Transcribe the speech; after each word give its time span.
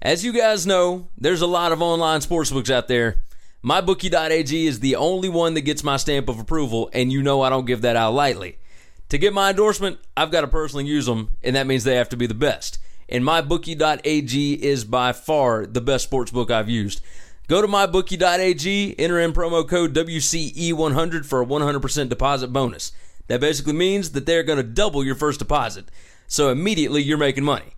As 0.00 0.24
you 0.24 0.32
guys 0.32 0.64
know, 0.64 1.08
there's 1.18 1.40
a 1.40 1.46
lot 1.46 1.72
of 1.72 1.82
online 1.82 2.20
sportsbooks 2.20 2.70
out 2.70 2.86
there. 2.86 3.24
MyBookie.ag 3.64 4.66
is 4.66 4.78
the 4.78 4.94
only 4.94 5.28
one 5.28 5.54
that 5.54 5.62
gets 5.62 5.82
my 5.82 5.96
stamp 5.96 6.28
of 6.28 6.38
approval, 6.38 6.88
and 6.92 7.12
you 7.12 7.20
know 7.20 7.42
I 7.42 7.50
don't 7.50 7.66
give 7.66 7.82
that 7.82 7.96
out 7.96 8.14
lightly. 8.14 8.58
To 9.08 9.18
get 9.18 9.32
my 9.32 9.50
endorsement, 9.50 9.98
I've 10.16 10.30
got 10.30 10.42
to 10.42 10.46
personally 10.46 10.86
use 10.86 11.06
them, 11.06 11.30
and 11.42 11.56
that 11.56 11.66
means 11.66 11.82
they 11.82 11.96
have 11.96 12.10
to 12.10 12.16
be 12.16 12.28
the 12.28 12.34
best. 12.34 12.78
And 13.08 13.24
MyBookie.ag 13.24 14.64
is 14.64 14.84
by 14.84 15.12
far 15.12 15.66
the 15.66 15.80
best 15.80 16.08
sportsbook 16.08 16.52
I've 16.52 16.68
used. 16.68 17.00
Go 17.48 17.60
to 17.60 17.66
MyBookie.ag, 17.66 18.94
enter 19.00 19.18
in 19.18 19.32
promo 19.32 19.68
code 19.68 19.94
WCE100 19.94 21.26
for 21.26 21.42
a 21.42 21.46
100% 21.46 22.08
deposit 22.08 22.52
bonus. 22.52 22.92
That 23.26 23.40
basically 23.40 23.72
means 23.72 24.12
that 24.12 24.26
they're 24.26 24.44
going 24.44 24.58
to 24.58 24.62
double 24.62 25.04
your 25.04 25.16
first 25.16 25.40
deposit. 25.40 25.90
So 26.28 26.50
immediately 26.50 27.02
you're 27.02 27.18
making 27.18 27.44
money. 27.44 27.74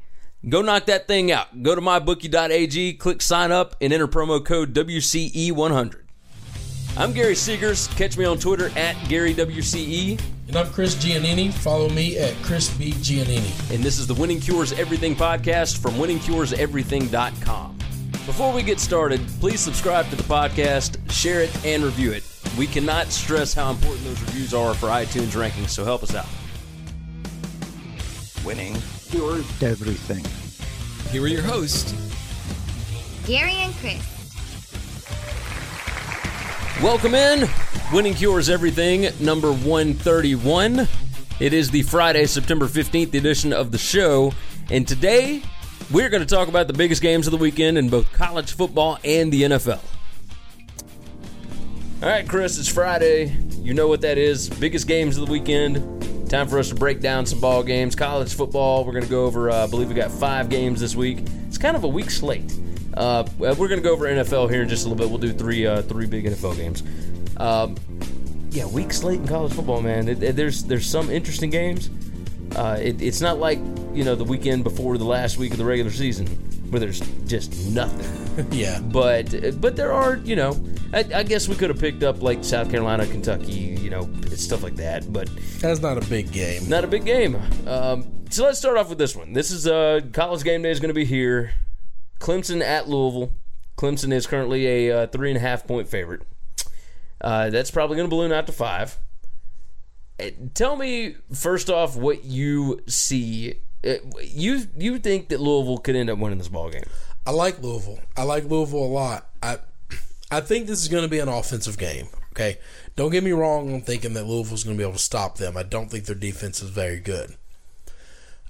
Go 0.48 0.62
knock 0.62 0.86
that 0.86 1.06
thing 1.06 1.30
out. 1.30 1.62
Go 1.62 1.74
to 1.74 1.80
mybookie.ag, 1.82 2.94
click 2.94 3.20
sign 3.20 3.52
up, 3.52 3.76
and 3.80 3.92
enter 3.92 4.08
promo 4.08 4.42
code 4.42 4.72
WCE100. 4.72 6.01
I'm 6.96 7.12
Gary 7.12 7.34
Seegers. 7.34 7.95
Catch 7.96 8.16
me 8.16 8.24
on 8.24 8.38
Twitter 8.38 8.66
at 8.76 8.96
GaryWCE. 9.06 10.20
And 10.48 10.56
I'm 10.56 10.66
Chris 10.73 10.95
Giannini. 10.96 11.52
Follow 11.52 11.88
me 11.90 12.18
at 12.18 12.34
Chris 12.42 12.73
B. 12.76 12.92
Giannini. 12.92 13.73
And 13.73 13.84
this 13.84 13.98
is 13.98 14.06
the 14.06 14.15
Winning 14.15 14.40
Cures 14.40 14.73
Everything 14.73 15.15
podcast 15.15 15.78
from 15.78 15.95
winningcureseverything.com. 15.95 17.78
Before 18.26 18.52
we 18.52 18.62
get 18.62 18.80
started, 18.80 19.20
please 19.40 19.60
subscribe 19.60 20.09
to 20.09 20.16
the 20.16 20.22
podcast, 20.22 20.98
share 21.10 21.43
it, 21.43 21.66
and 21.66 21.84
review 21.84 22.12
it. 22.12 22.24
We 22.59 22.66
cannot 22.66 23.09
stress 23.09 23.52
how 23.54 23.70
important 23.70 24.04
those 24.04 24.20
reviews 24.22 24.54
are 24.54 24.74
for 24.74 24.87
iTunes 24.87 25.32
rankings, 25.32 25.68
so 25.68 25.84
help 25.84 26.02
us 26.02 26.15
out. 26.15 26.26
Winning 28.45 28.76
cures 29.10 29.62
everything. 29.62 30.24
Here 31.10 31.22
are 31.22 31.26
your 31.26 31.42
hosts, 31.42 31.92
Gary 33.26 33.54
and 33.54 33.74
Chris. 33.74 34.00
Welcome 36.80 37.14
in. 37.14 37.48
Winning 37.92 38.14
Cures 38.14 38.48
Everything, 38.48 39.08
number 39.18 39.52
131. 39.52 40.86
It 41.40 41.52
is 41.52 41.70
the 41.70 41.82
Friday, 41.82 42.24
September 42.26 42.66
15th 42.66 43.12
edition 43.14 43.52
of 43.52 43.72
the 43.72 43.78
show. 43.78 44.32
And 44.70 44.86
today, 44.86 45.42
we're 45.90 46.08
going 46.08 46.24
to 46.24 46.34
talk 46.34 46.46
about 46.46 46.68
the 46.68 46.72
biggest 46.72 47.02
games 47.02 47.26
of 47.26 47.32
the 47.32 47.36
weekend 47.36 47.78
in 47.78 47.88
both 47.88 48.12
college 48.12 48.52
football 48.52 48.98
and 49.02 49.32
the 49.32 49.42
NFL. 49.42 49.80
All 52.02 52.08
right, 52.08 52.28
Chris, 52.28 52.58
it's 52.58 52.68
Friday. 52.68 53.36
You 53.60 53.74
know 53.74 53.88
what 53.88 54.02
that 54.02 54.18
is. 54.18 54.48
Biggest 54.48 54.86
games 54.86 55.18
of 55.18 55.26
the 55.26 55.32
weekend. 55.32 55.78
Time 56.30 56.46
for 56.46 56.60
us 56.60 56.68
to 56.68 56.76
break 56.76 57.00
down 57.00 57.26
some 57.26 57.40
ball 57.40 57.64
games. 57.64 57.96
College 57.96 58.32
football, 58.32 58.84
we're 58.84 58.92
going 58.92 59.02
to 59.02 59.10
go 59.10 59.24
over, 59.24 59.50
uh, 59.50 59.64
I 59.64 59.66
believe 59.66 59.88
we 59.88 59.96
got 59.96 60.12
five 60.12 60.48
games 60.48 60.78
this 60.78 60.95
week. 60.95 61.24
It's 61.48 61.59
kind 61.59 61.76
of 61.76 61.82
a 61.82 61.88
weak 61.88 62.09
slate. 62.09 62.56
Uh, 62.95 63.26
we're 63.37 63.56
going 63.56 63.70
to 63.70 63.80
go 63.80 63.92
over 63.92 64.06
NFL 64.06 64.48
here 64.48 64.62
in 64.62 64.69
just 64.69 64.87
a 64.87 64.88
little 64.88 64.97
bit. 64.97 65.10
We'll 65.10 65.19
do 65.19 65.32
three 65.32 65.66
uh, 65.66 65.82
three 65.82 66.06
big 66.06 66.26
NFL 66.26 66.56
games. 66.56 66.84
Um, 67.37 67.75
yeah, 68.50 68.64
weak 68.66 68.92
slate 68.92 69.19
in 69.19 69.27
college 69.27 69.53
football, 69.53 69.82
man. 69.82 70.09
It, 70.09 70.22
it, 70.22 70.37
there's 70.37 70.62
there's 70.62 70.88
some 70.88 71.10
interesting 71.10 71.50
games. 71.50 71.91
Uh, 72.55 72.78
it, 72.81 73.03
it's 73.03 73.21
not 73.21 73.41
like 73.41 73.59
you 73.93 74.05
know 74.05 74.15
the 74.15 74.22
weekend 74.22 74.62
before 74.62 74.99
the 74.99 75.05
last 75.05 75.37
week 75.37 75.50
of 75.50 75.59
the 75.59 75.65
regular 75.65 75.91
season 75.91 76.28
where 76.71 76.78
there's 76.78 77.00
just 77.26 77.71
nothing. 77.71 78.47
yeah. 78.53 78.78
But 78.78 79.60
but 79.60 79.75
there 79.75 79.93
are 79.93 80.19
you 80.19 80.37
know 80.37 80.53
I, 80.93 81.05
I, 81.15 81.23
guess 81.23 81.47
we 81.49 81.55
could 81.55 81.71
have 81.71 81.78
picked 81.78 82.03
up 82.03 82.21
like 82.21 82.43
South 82.43 82.71
Carolina, 82.71 83.06
Kentucky, 83.06 83.53
you 83.53 83.91
know 83.91 84.11
stuff 84.34 84.62
like 84.62 84.77
that. 84.77 85.12
But 85.12 85.31
that's 85.61 85.81
not 85.81 85.99
a 85.99 86.06
big 86.09 86.33
game. 86.33 86.69
Not 86.69 86.84
a 86.84 86.89
big 86.89 87.05
game. 87.05 87.37
Um, 87.67 88.25
so 88.31 88.45
let's 88.45 88.59
start 88.59 88.77
off 88.77 88.89
with 88.89 88.99
this 88.99 89.15
one. 89.15 89.33
This 89.33 89.50
is 89.50 89.67
uh, 89.67 90.00
college 90.12 90.43
game 90.43 90.62
day 90.62 90.71
is 90.71 90.81
going 90.81 90.89
to 90.89 90.95
be 90.95 91.05
here. 91.05 91.53
Clemson 92.19 92.61
at 92.61 92.89
Louisville. 92.89 93.33
Clemson 93.77 94.12
is 94.12 94.27
currently 94.27 94.67
a 94.67 95.03
uh, 95.03 95.06
three 95.06 95.31
and 95.31 95.37
a 95.37 95.41
half 95.41 95.67
point 95.67 95.89
favorite. 95.89 96.23
Uh, 97.21 97.50
that's 97.50 97.71
probably 97.71 97.97
going 97.97 98.09
to 98.09 98.15
balloon 98.15 98.33
out 98.33 98.47
to 98.47 98.53
five. 98.53 98.99
Uh, 100.21 100.31
tell 100.55 100.77
me 100.77 101.17
first 101.33 101.71
off 101.71 101.97
what 101.97 102.25
you 102.25 102.83
see. 102.87 103.61
Uh, 103.87 103.95
you 104.23 104.67
you 104.77 104.99
think 104.99 105.29
that 105.29 105.41
Louisville 105.41 105.79
could 105.79 105.97
end 105.97 106.11
up 106.11 106.19
winning 106.19 106.39
this 106.39 106.49
ball 106.49 106.71
game? 106.71 106.84
I 107.27 107.31
like 107.31 107.62
Louisville. 107.62 108.00
I 108.17 108.25
like 108.25 108.45
Louisville 108.45 108.84
a 108.84 108.87
lot. 108.87 109.29
I 109.43 109.59
I 110.31 110.41
think 110.41 110.67
this 110.67 110.83
is 110.83 110.89
going 110.89 111.03
to 111.03 111.09
be 111.09 111.19
an 111.19 111.29
offensive 111.29 111.79
game. 111.79 112.09
Okay, 112.33 112.59
don't 112.95 113.11
get 113.11 113.25
me 113.25 113.33
wrong. 113.33 113.75
I'm 113.75 113.81
thinking 113.81 114.15
that 114.15 114.27
Louisville's 114.27 114.65
going 114.65 114.77
to 114.77 114.79
be 114.79 114.85
able 114.85 114.97
to 114.97 115.03
stop 115.03 115.39
them. 115.39 115.57
I 115.57 115.65
don't 115.65 115.91
think 115.91 116.05
their 116.05 116.15
defense 116.15 116.63
is 116.63 116.71
very 116.71 117.01
good. 117.01 117.37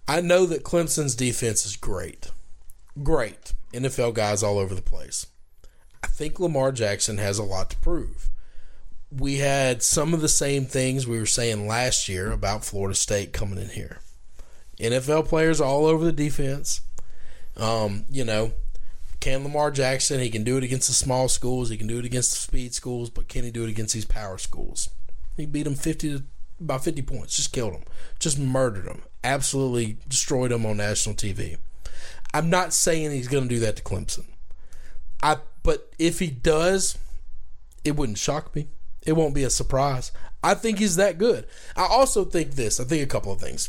I 0.07 0.21
know 0.21 0.45
that 0.47 0.65
Clemson's 0.65 1.15
defense 1.15 1.65
is 1.65 1.77
great, 1.77 2.31
great. 3.03 3.55
NFL 3.73 4.15
guys 4.15 4.43
all 4.43 4.59
over 4.59 4.75
the 4.75 4.83
place. 4.83 5.27
I 6.03 6.09
think 6.09 6.41
Lamar 6.41 6.73
Jackson 6.73 7.19
has 7.19 7.39
a 7.39 7.45
lot 7.45 7.71
to 7.71 7.77
prove. 7.77 8.29
We 9.11 9.37
had 9.37 9.83
some 9.83 10.13
of 10.13 10.21
the 10.21 10.29
same 10.29 10.67
things 10.67 11.07
we 11.07 11.19
were 11.19 11.27
saying 11.27 11.67
last 11.67 12.09
year 12.09 12.31
about 12.31 12.65
Florida 12.65 12.95
State 12.95 13.33
coming 13.33 13.59
in 13.59 13.71
here. 13.71 13.99
NFL 14.79 15.29
players 15.29 15.61
all 15.61 15.87
over 15.87 16.05
the 16.05 16.13
defense. 16.13 16.81
Um, 17.57 18.05
you 18.09 18.25
know, 18.25 18.53
can 19.21 19.45
Lamar 19.45 19.71
Jackson, 19.71 20.21
he 20.21 20.31
can 20.31 20.45
do 20.45 20.57
it 20.57 20.65
against 20.65 20.89
the 20.89 20.95
small 20.95 21.29
schools, 21.29 21.69
he 21.69 21.77
can 21.77 21.87
do 21.87 21.99
it 21.99 22.05
against 22.05 22.33
the 22.33 22.39
speed 22.39 22.75
schools, 22.75 23.11
but 23.11 23.29
can 23.29 23.45
he 23.45 23.51
do 23.51 23.65
it 23.65 23.71
against 23.71 23.95
these 23.95 24.05
power 24.05 24.39
schools? 24.39 24.89
He 25.37 25.47
beat 25.47 25.65
them 25.65 25.75
50 25.75 26.19
to 26.19 26.25
about 26.61 26.85
50 26.85 27.03
points, 27.03 27.37
just 27.37 27.53
killed 27.53 27.75
them, 27.75 27.85
just 28.19 28.39
murdered 28.39 28.85
them, 28.85 29.03
absolutely 29.25 29.99
destroyed 30.09 30.51
them 30.51 30.67
on 30.67 30.79
national 30.79 31.15
TV. 31.15 31.57
I'm 32.33 32.51
not 32.51 32.73
saying 32.73 33.11
he's 33.11 33.29
going 33.29 33.45
to 33.45 33.55
do 33.55 33.61
that 33.61 33.77
to 33.77 33.83
Clemson. 33.83 34.25
I 35.23 35.39
but 35.63 35.93
if 35.99 36.19
he 36.21 36.29
does, 36.29 36.97
it 37.85 37.97
wouldn't 37.97 38.19
shock 38.19 38.55
me. 38.55 38.69
It 39.03 39.13
won't 39.13 39.35
be 39.35 39.45
a 39.45 39.51
surprise. 39.51 40.13
I 40.43 40.55
think 40.55 40.79
he's 40.79 40.97
that 40.97 41.19
good. 41.19 41.47
I 41.77 41.87
also 41.87 42.25
think 42.25 42.53
this. 42.53 42.81
I 42.81 42.85
think 42.85 43.03
a 43.03 43.07
couple 43.07 43.33
of 43.33 43.41
things. 43.41 43.69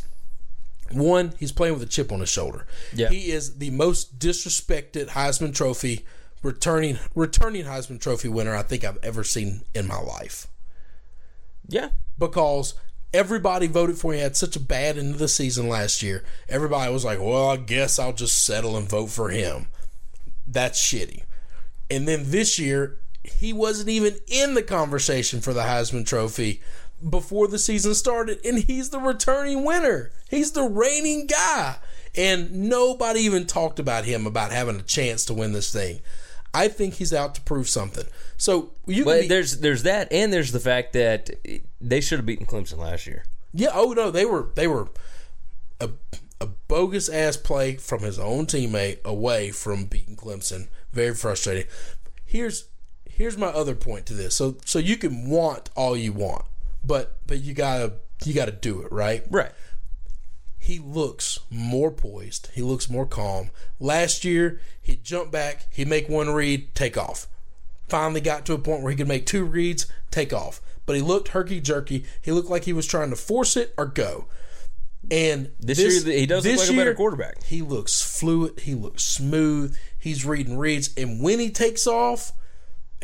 One, 0.93 1.33
he's 1.39 1.51
playing 1.51 1.73
with 1.73 1.83
a 1.83 1.87
chip 1.87 2.11
on 2.11 2.19
his 2.19 2.29
shoulder. 2.29 2.65
Yeah. 2.93 3.09
He 3.09 3.31
is 3.31 3.57
the 3.57 3.71
most 3.71 4.19
disrespected 4.19 5.09
Heisman 5.09 5.55
Trophy 5.55 6.05
returning 6.43 6.97
returning 7.13 7.65
Heisman 7.65 8.01
Trophy 8.01 8.27
winner 8.27 8.55
I 8.55 8.63
think 8.63 8.83
I've 8.83 8.97
ever 9.03 9.23
seen 9.23 9.61
in 9.73 9.87
my 9.87 9.99
life. 9.99 10.47
Yeah. 11.67 11.89
Because 12.17 12.73
everybody 13.13 13.67
voted 13.67 13.97
for 13.97 14.11
him. 14.11 14.17
He 14.17 14.23
had 14.23 14.35
such 14.35 14.55
a 14.55 14.59
bad 14.59 14.97
end 14.97 15.13
of 15.13 15.19
the 15.19 15.27
season 15.27 15.67
last 15.67 16.01
year. 16.01 16.23
Everybody 16.49 16.91
was 16.91 17.05
like, 17.05 17.19
well, 17.19 17.49
I 17.49 17.57
guess 17.57 17.99
I'll 17.99 18.13
just 18.13 18.45
settle 18.45 18.77
and 18.77 18.89
vote 18.89 19.09
for 19.09 19.29
him. 19.29 19.67
That's 20.47 20.81
shitty. 20.81 21.23
And 21.89 22.07
then 22.07 22.31
this 22.31 22.57
year, 22.57 22.99
he 23.23 23.53
wasn't 23.53 23.89
even 23.89 24.15
in 24.27 24.55
the 24.55 24.63
conversation 24.63 25.41
for 25.41 25.53
the 25.53 25.61
Heisman 25.61 26.05
Trophy 26.05 26.61
before 27.09 27.47
the 27.47 27.59
season 27.59 27.93
started, 27.93 28.39
and 28.45 28.59
he's 28.59 28.89
the 28.89 28.99
returning 28.99 29.63
winner. 29.63 30.11
He's 30.29 30.51
the 30.51 30.63
reigning 30.63 31.27
guy. 31.27 31.77
And 32.15 32.69
nobody 32.69 33.21
even 33.21 33.47
talked 33.47 33.79
about 33.79 34.05
him 34.05 34.27
about 34.27 34.51
having 34.51 34.77
a 34.77 34.83
chance 34.83 35.23
to 35.25 35.33
win 35.33 35.53
this 35.53 35.71
thing. 35.71 36.01
I 36.53 36.67
think 36.67 36.95
he's 36.95 37.13
out 37.13 37.35
to 37.35 37.41
prove 37.41 37.69
something. 37.69 38.05
So 38.37 38.73
you 38.85 39.05
but 39.05 39.21
be, 39.21 39.27
there's 39.27 39.59
there's 39.59 39.83
that, 39.83 40.11
and 40.11 40.33
there's 40.33 40.51
the 40.51 40.59
fact 40.59 40.93
that 40.93 41.29
they 41.79 42.01
should 42.01 42.19
have 42.19 42.25
beaten 42.25 42.45
Clemson 42.45 42.77
last 42.77 43.07
year. 43.07 43.23
Yeah. 43.53 43.69
Oh 43.73 43.93
no, 43.93 44.11
they 44.11 44.25
were 44.25 44.49
they 44.55 44.67
were 44.67 44.89
a 45.79 45.91
a 46.41 46.47
bogus 46.47 47.07
ass 47.07 47.37
play 47.37 47.75
from 47.77 48.01
his 48.01 48.19
own 48.19 48.47
teammate 48.47 49.03
away 49.05 49.51
from 49.51 49.85
beating 49.85 50.15
Clemson. 50.15 50.67
Very 50.91 51.13
frustrating. 51.13 51.65
Here's 52.25 52.65
here's 53.05 53.37
my 53.37 53.47
other 53.47 53.75
point 53.75 54.05
to 54.07 54.13
this. 54.13 54.35
So 54.35 54.57
so 54.65 54.79
you 54.79 54.97
can 54.97 55.29
want 55.29 55.69
all 55.75 55.95
you 55.95 56.11
want, 56.11 56.45
but 56.83 57.17
but 57.27 57.39
you 57.41 57.53
gotta 57.53 57.93
you 58.25 58.33
gotta 58.33 58.51
do 58.51 58.81
it 58.81 58.91
right. 58.91 59.23
Right 59.29 59.51
he 60.61 60.77
looks 60.77 61.39
more 61.49 61.89
poised. 61.89 62.49
He 62.53 62.61
looks 62.61 62.87
more 62.87 63.07
calm. 63.07 63.49
Last 63.79 64.23
year, 64.23 64.61
he'd 64.79 65.03
jump 65.03 65.31
back, 65.31 65.65
he'd 65.71 65.87
make 65.87 66.07
one 66.07 66.29
read, 66.29 66.75
take 66.75 66.95
off. 66.95 67.27
Finally 67.89 68.21
got 68.21 68.45
to 68.45 68.53
a 68.53 68.59
point 68.59 68.83
where 68.83 68.91
he 68.91 68.95
could 68.95 69.07
make 69.07 69.25
two 69.25 69.43
reads, 69.43 69.87
take 70.11 70.31
off. 70.31 70.61
But 70.85 70.95
he 70.95 71.01
looked 71.01 71.29
herky 71.29 71.61
jerky. 71.61 72.05
He 72.21 72.31
looked 72.31 72.49
like 72.49 72.65
he 72.65 72.73
was 72.73 72.85
trying 72.85 73.09
to 73.09 73.15
force 73.15 73.57
it 73.57 73.73
or 73.75 73.87
go. 73.87 74.27
And 75.09 75.49
This 75.59 75.79
year, 75.79 76.15
he 76.15 76.27
does 76.27 76.45
look 76.45 76.53
this 76.53 76.69
like 76.69 76.75
a 76.75 76.79
better 76.79 76.93
quarterback. 76.93 77.41
He 77.43 77.63
looks 77.63 78.03
fluid. 78.03 78.59
He 78.59 78.75
looks 78.75 79.03
smooth. 79.03 79.75
He's 79.97 80.25
reading 80.27 80.59
reads, 80.59 80.91
and 80.95 81.23
when 81.23 81.39
he 81.39 81.49
takes 81.49 81.87
off, 81.87 82.33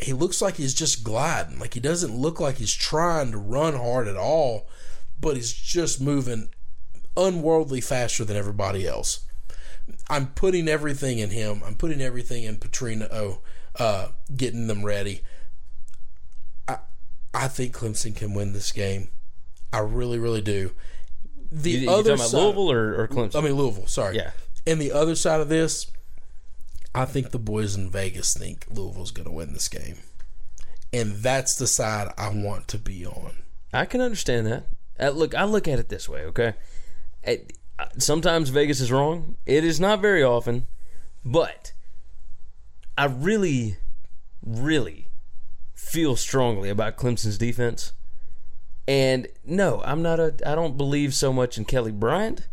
he 0.00 0.12
looks 0.12 0.40
like 0.40 0.56
he's 0.56 0.74
just 0.74 1.02
gliding. 1.02 1.58
Like 1.58 1.74
he 1.74 1.80
doesn't 1.80 2.14
look 2.14 2.40
like 2.40 2.56
he's 2.56 2.74
trying 2.74 3.32
to 3.32 3.38
run 3.38 3.74
hard 3.74 4.06
at 4.06 4.16
all, 4.16 4.68
but 5.20 5.36
he's 5.36 5.52
just 5.52 6.00
moving 6.00 6.50
unworldly 7.16 7.80
faster 7.80 8.24
than 8.24 8.36
everybody 8.36 8.86
else. 8.86 9.24
I'm 10.08 10.28
putting 10.28 10.68
everything 10.68 11.18
in 11.18 11.30
him. 11.30 11.62
I'm 11.64 11.74
putting 11.74 12.00
everything 12.00 12.44
in 12.44 12.58
Petrino, 12.58 13.38
uh, 13.76 14.08
getting 14.36 14.66
them 14.66 14.84
ready. 14.84 15.22
I 16.68 16.78
I 17.34 17.48
think 17.48 17.74
Clemson 17.74 18.14
can 18.14 18.34
win 18.34 18.52
this 18.52 18.70
game. 18.70 19.08
I 19.72 19.80
really, 19.80 20.18
really 20.18 20.42
do. 20.42 20.72
The 21.50 21.70
You, 21.70 21.78
you 21.78 21.90
other 21.90 22.16
talking 22.16 22.32
about 22.34 22.42
Louisville 22.44 22.72
or, 22.72 23.02
or 23.02 23.08
Clemson? 23.08 23.36
I 23.36 23.40
mean 23.40 23.54
Louisville. 23.54 23.86
Sorry. 23.86 24.16
Yeah. 24.16 24.30
And 24.66 24.80
the 24.80 24.92
other 24.92 25.14
side 25.14 25.40
of 25.40 25.48
this, 25.48 25.90
I 26.94 27.04
think 27.04 27.30
the 27.30 27.38
boys 27.38 27.76
in 27.76 27.90
Vegas 27.90 28.34
think 28.34 28.66
Louisville's 28.70 29.10
going 29.10 29.26
to 29.26 29.32
win 29.32 29.52
this 29.52 29.68
game, 29.68 29.98
and 30.92 31.12
that's 31.12 31.56
the 31.56 31.66
side 31.66 32.12
I 32.16 32.30
want 32.30 32.68
to 32.68 32.78
be 32.78 33.06
on. 33.06 33.42
I 33.72 33.84
can 33.84 34.00
understand 34.00 34.46
that. 34.46 34.66
Uh, 34.98 35.10
look, 35.10 35.34
I 35.34 35.44
look 35.44 35.68
at 35.68 35.78
it 35.78 35.88
this 35.88 36.08
way, 36.08 36.22
okay? 36.24 36.54
Uh, 37.26 37.36
sometimes 37.98 38.48
Vegas 38.48 38.80
is 38.80 38.90
wrong. 38.90 39.36
It 39.46 39.64
is 39.64 39.78
not 39.78 40.00
very 40.00 40.22
often, 40.22 40.66
but 41.24 41.72
I 42.96 43.04
really, 43.04 43.76
really 44.44 45.06
feel 45.74 46.16
strongly 46.16 46.68
about 46.68 46.96
Clemson's 46.96 47.38
defense. 47.38 47.92
And 48.88 49.28
no, 49.44 49.82
I'm 49.84 50.02
not 50.02 50.18
a. 50.18 50.34
I 50.44 50.54
don't 50.54 50.76
believe 50.76 51.14
so 51.14 51.32
much 51.32 51.58
in 51.58 51.66
Kelly 51.66 51.92
Bryant. 51.92 52.48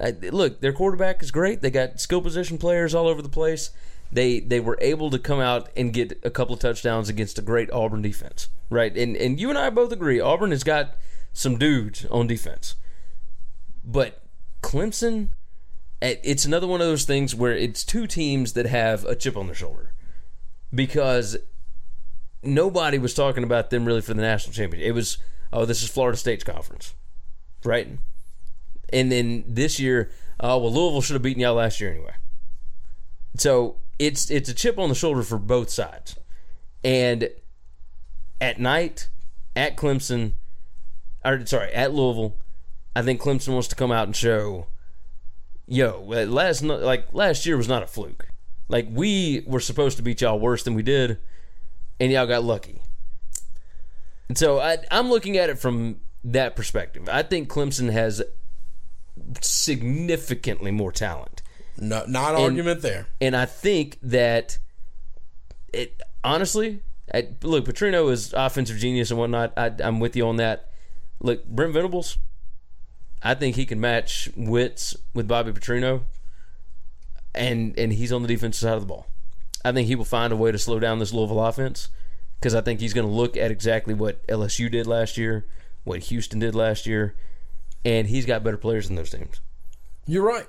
I, 0.00 0.10
look, 0.10 0.60
their 0.60 0.72
quarterback 0.72 1.22
is 1.22 1.30
great. 1.30 1.62
They 1.62 1.70
got 1.70 2.00
skill 2.00 2.20
position 2.20 2.58
players 2.58 2.94
all 2.94 3.06
over 3.06 3.22
the 3.22 3.28
place. 3.28 3.70
They 4.12 4.40
they 4.40 4.60
were 4.60 4.78
able 4.80 5.10
to 5.10 5.18
come 5.18 5.40
out 5.40 5.68
and 5.76 5.92
get 5.92 6.18
a 6.22 6.30
couple 6.30 6.54
of 6.54 6.60
touchdowns 6.60 7.08
against 7.08 7.38
a 7.38 7.42
great 7.42 7.70
Auburn 7.72 8.02
defense, 8.02 8.48
right? 8.70 8.96
And 8.96 9.16
and 9.16 9.40
you 9.40 9.48
and 9.48 9.58
I 9.58 9.70
both 9.70 9.92
agree 9.92 10.20
Auburn 10.20 10.50
has 10.50 10.64
got 10.64 10.96
some 11.32 11.58
dudes 11.58 12.06
on 12.06 12.26
defense, 12.26 12.76
but 13.84 14.22
Clemson, 14.62 15.30
eh, 16.00 16.16
it's 16.22 16.44
another 16.44 16.66
one 16.66 16.80
of 16.80 16.86
those 16.86 17.04
things 17.04 17.34
where 17.34 17.52
it's 17.52 17.84
two 17.84 18.06
teams 18.06 18.52
that 18.52 18.66
have 18.66 19.04
a 19.04 19.16
chip 19.16 19.36
on 19.36 19.46
their 19.46 19.54
shoulder 19.54 19.92
because 20.72 21.36
nobody 22.42 22.98
was 22.98 23.14
talking 23.14 23.42
about 23.42 23.70
them 23.70 23.84
really 23.84 24.00
for 24.00 24.14
the 24.14 24.22
national 24.22 24.54
championship. 24.54 24.88
It 24.88 24.92
was 24.92 25.18
oh, 25.52 25.64
this 25.64 25.82
is 25.82 25.88
Florida 25.88 26.16
State's 26.16 26.44
conference, 26.44 26.94
right? 27.64 27.88
And 28.94 29.10
then 29.10 29.44
this 29.46 29.80
year, 29.80 30.10
oh 30.38 30.58
well, 30.58 30.72
Louisville 30.72 31.02
should 31.02 31.14
have 31.14 31.22
beaten 31.22 31.42
y'all 31.42 31.54
last 31.54 31.80
year 31.80 31.90
anyway. 31.90 32.14
So 33.36 33.76
it's 33.98 34.30
it's 34.30 34.48
a 34.48 34.54
chip 34.54 34.78
on 34.78 34.88
the 34.88 34.94
shoulder 34.94 35.22
for 35.22 35.36
both 35.36 35.68
sides. 35.68 36.16
And 36.84 37.28
at 38.40 38.60
night, 38.60 39.08
at 39.56 39.76
Clemson, 39.76 40.34
or 41.24 41.44
sorry, 41.44 41.72
at 41.72 41.92
Louisville, 41.92 42.36
I 42.94 43.02
think 43.02 43.20
Clemson 43.20 43.52
wants 43.52 43.68
to 43.68 43.74
come 43.74 43.90
out 43.90 44.06
and 44.06 44.14
show, 44.14 44.68
yo, 45.66 46.00
last 46.00 46.62
like 46.62 47.12
last 47.12 47.44
year 47.46 47.56
was 47.56 47.68
not 47.68 47.82
a 47.82 47.86
fluke. 47.88 48.28
Like 48.68 48.86
we 48.88 49.42
were 49.46 49.60
supposed 49.60 49.96
to 49.96 50.04
beat 50.04 50.20
y'all 50.20 50.38
worse 50.38 50.62
than 50.62 50.74
we 50.74 50.84
did, 50.84 51.18
and 51.98 52.12
y'all 52.12 52.26
got 52.26 52.44
lucky. 52.44 52.80
And 54.28 54.38
so 54.38 54.60
I, 54.60 54.78
I'm 54.92 55.10
looking 55.10 55.36
at 55.36 55.50
it 55.50 55.58
from 55.58 56.00
that 56.22 56.54
perspective. 56.54 57.08
I 57.10 57.22
think 57.22 57.48
Clemson 57.48 57.92
has 57.92 58.22
significantly 59.40 60.70
more 60.70 60.92
talent. 60.92 61.42
No, 61.76 62.04
not 62.06 62.34
argument 62.34 62.82
there. 62.82 63.08
And 63.20 63.36
I 63.36 63.46
think 63.46 63.98
that 64.02 64.58
it 65.72 66.00
honestly, 66.22 66.80
I, 67.12 67.28
look, 67.42 67.64
Petrino 67.64 68.10
is 68.10 68.32
offensive 68.32 68.78
genius 68.78 69.10
and 69.10 69.18
whatnot. 69.18 69.52
I, 69.56 69.72
I'm 69.80 70.00
with 70.00 70.16
you 70.16 70.26
on 70.26 70.36
that. 70.36 70.70
Look, 71.20 71.46
Brent 71.46 71.72
Venables, 71.72 72.18
I 73.22 73.34
think 73.34 73.56
he 73.56 73.66
can 73.66 73.80
match 73.80 74.28
wits 74.36 74.96
with 75.14 75.26
Bobby 75.26 75.52
Petrino, 75.52 76.02
and 77.34 77.76
and 77.78 77.92
he's 77.92 78.12
on 78.12 78.22
the 78.22 78.28
defensive 78.28 78.60
side 78.60 78.74
of 78.74 78.80
the 78.80 78.86
ball. 78.86 79.06
I 79.64 79.72
think 79.72 79.88
he 79.88 79.94
will 79.94 80.04
find 80.04 80.32
a 80.32 80.36
way 80.36 80.52
to 80.52 80.58
slow 80.58 80.78
down 80.78 80.98
this 80.98 81.12
Louisville 81.12 81.44
offense 81.44 81.88
because 82.38 82.54
I 82.54 82.60
think 82.60 82.80
he's 82.80 82.92
going 82.92 83.06
to 83.06 83.12
look 83.12 83.36
at 83.36 83.50
exactly 83.50 83.94
what 83.94 84.24
LSU 84.26 84.70
did 84.70 84.86
last 84.86 85.16
year, 85.16 85.46
what 85.84 86.00
Houston 86.04 86.38
did 86.38 86.54
last 86.54 86.84
year, 86.84 87.16
and 87.84 88.06
he's 88.08 88.26
got 88.26 88.42
better 88.44 88.56
players 88.56 88.86
than 88.88 88.96
those 88.96 89.10
teams. 89.10 89.40
You're 90.06 90.24
right. 90.24 90.46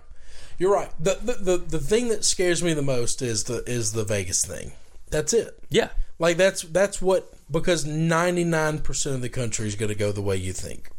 You're 0.58 0.74
right. 0.74 0.90
The, 1.00 1.18
the 1.22 1.34
the 1.34 1.58
the 1.58 1.80
thing 1.80 2.08
that 2.10 2.24
scares 2.24 2.64
me 2.64 2.74
the 2.74 2.82
most 2.82 3.22
is 3.22 3.46
the 3.46 3.64
is 3.68 3.92
the 3.94 4.04
Vegas 4.06 4.46
thing. 4.46 4.72
That's 5.10 5.34
it. 5.34 5.58
Yeah, 5.70 5.90
Like 6.20 6.38
that's 6.38 6.64
that's 6.64 7.02
what 7.02 7.32
because 7.52 7.86
99% 7.86 9.14
of 9.14 9.22
the 9.22 9.30
country 9.30 9.68
is 9.68 9.76
going 9.76 9.90
to 9.90 9.96
go 9.96 10.12
the 10.12 10.22
way 10.22 10.36
you 10.36 10.54
think. 10.54 10.90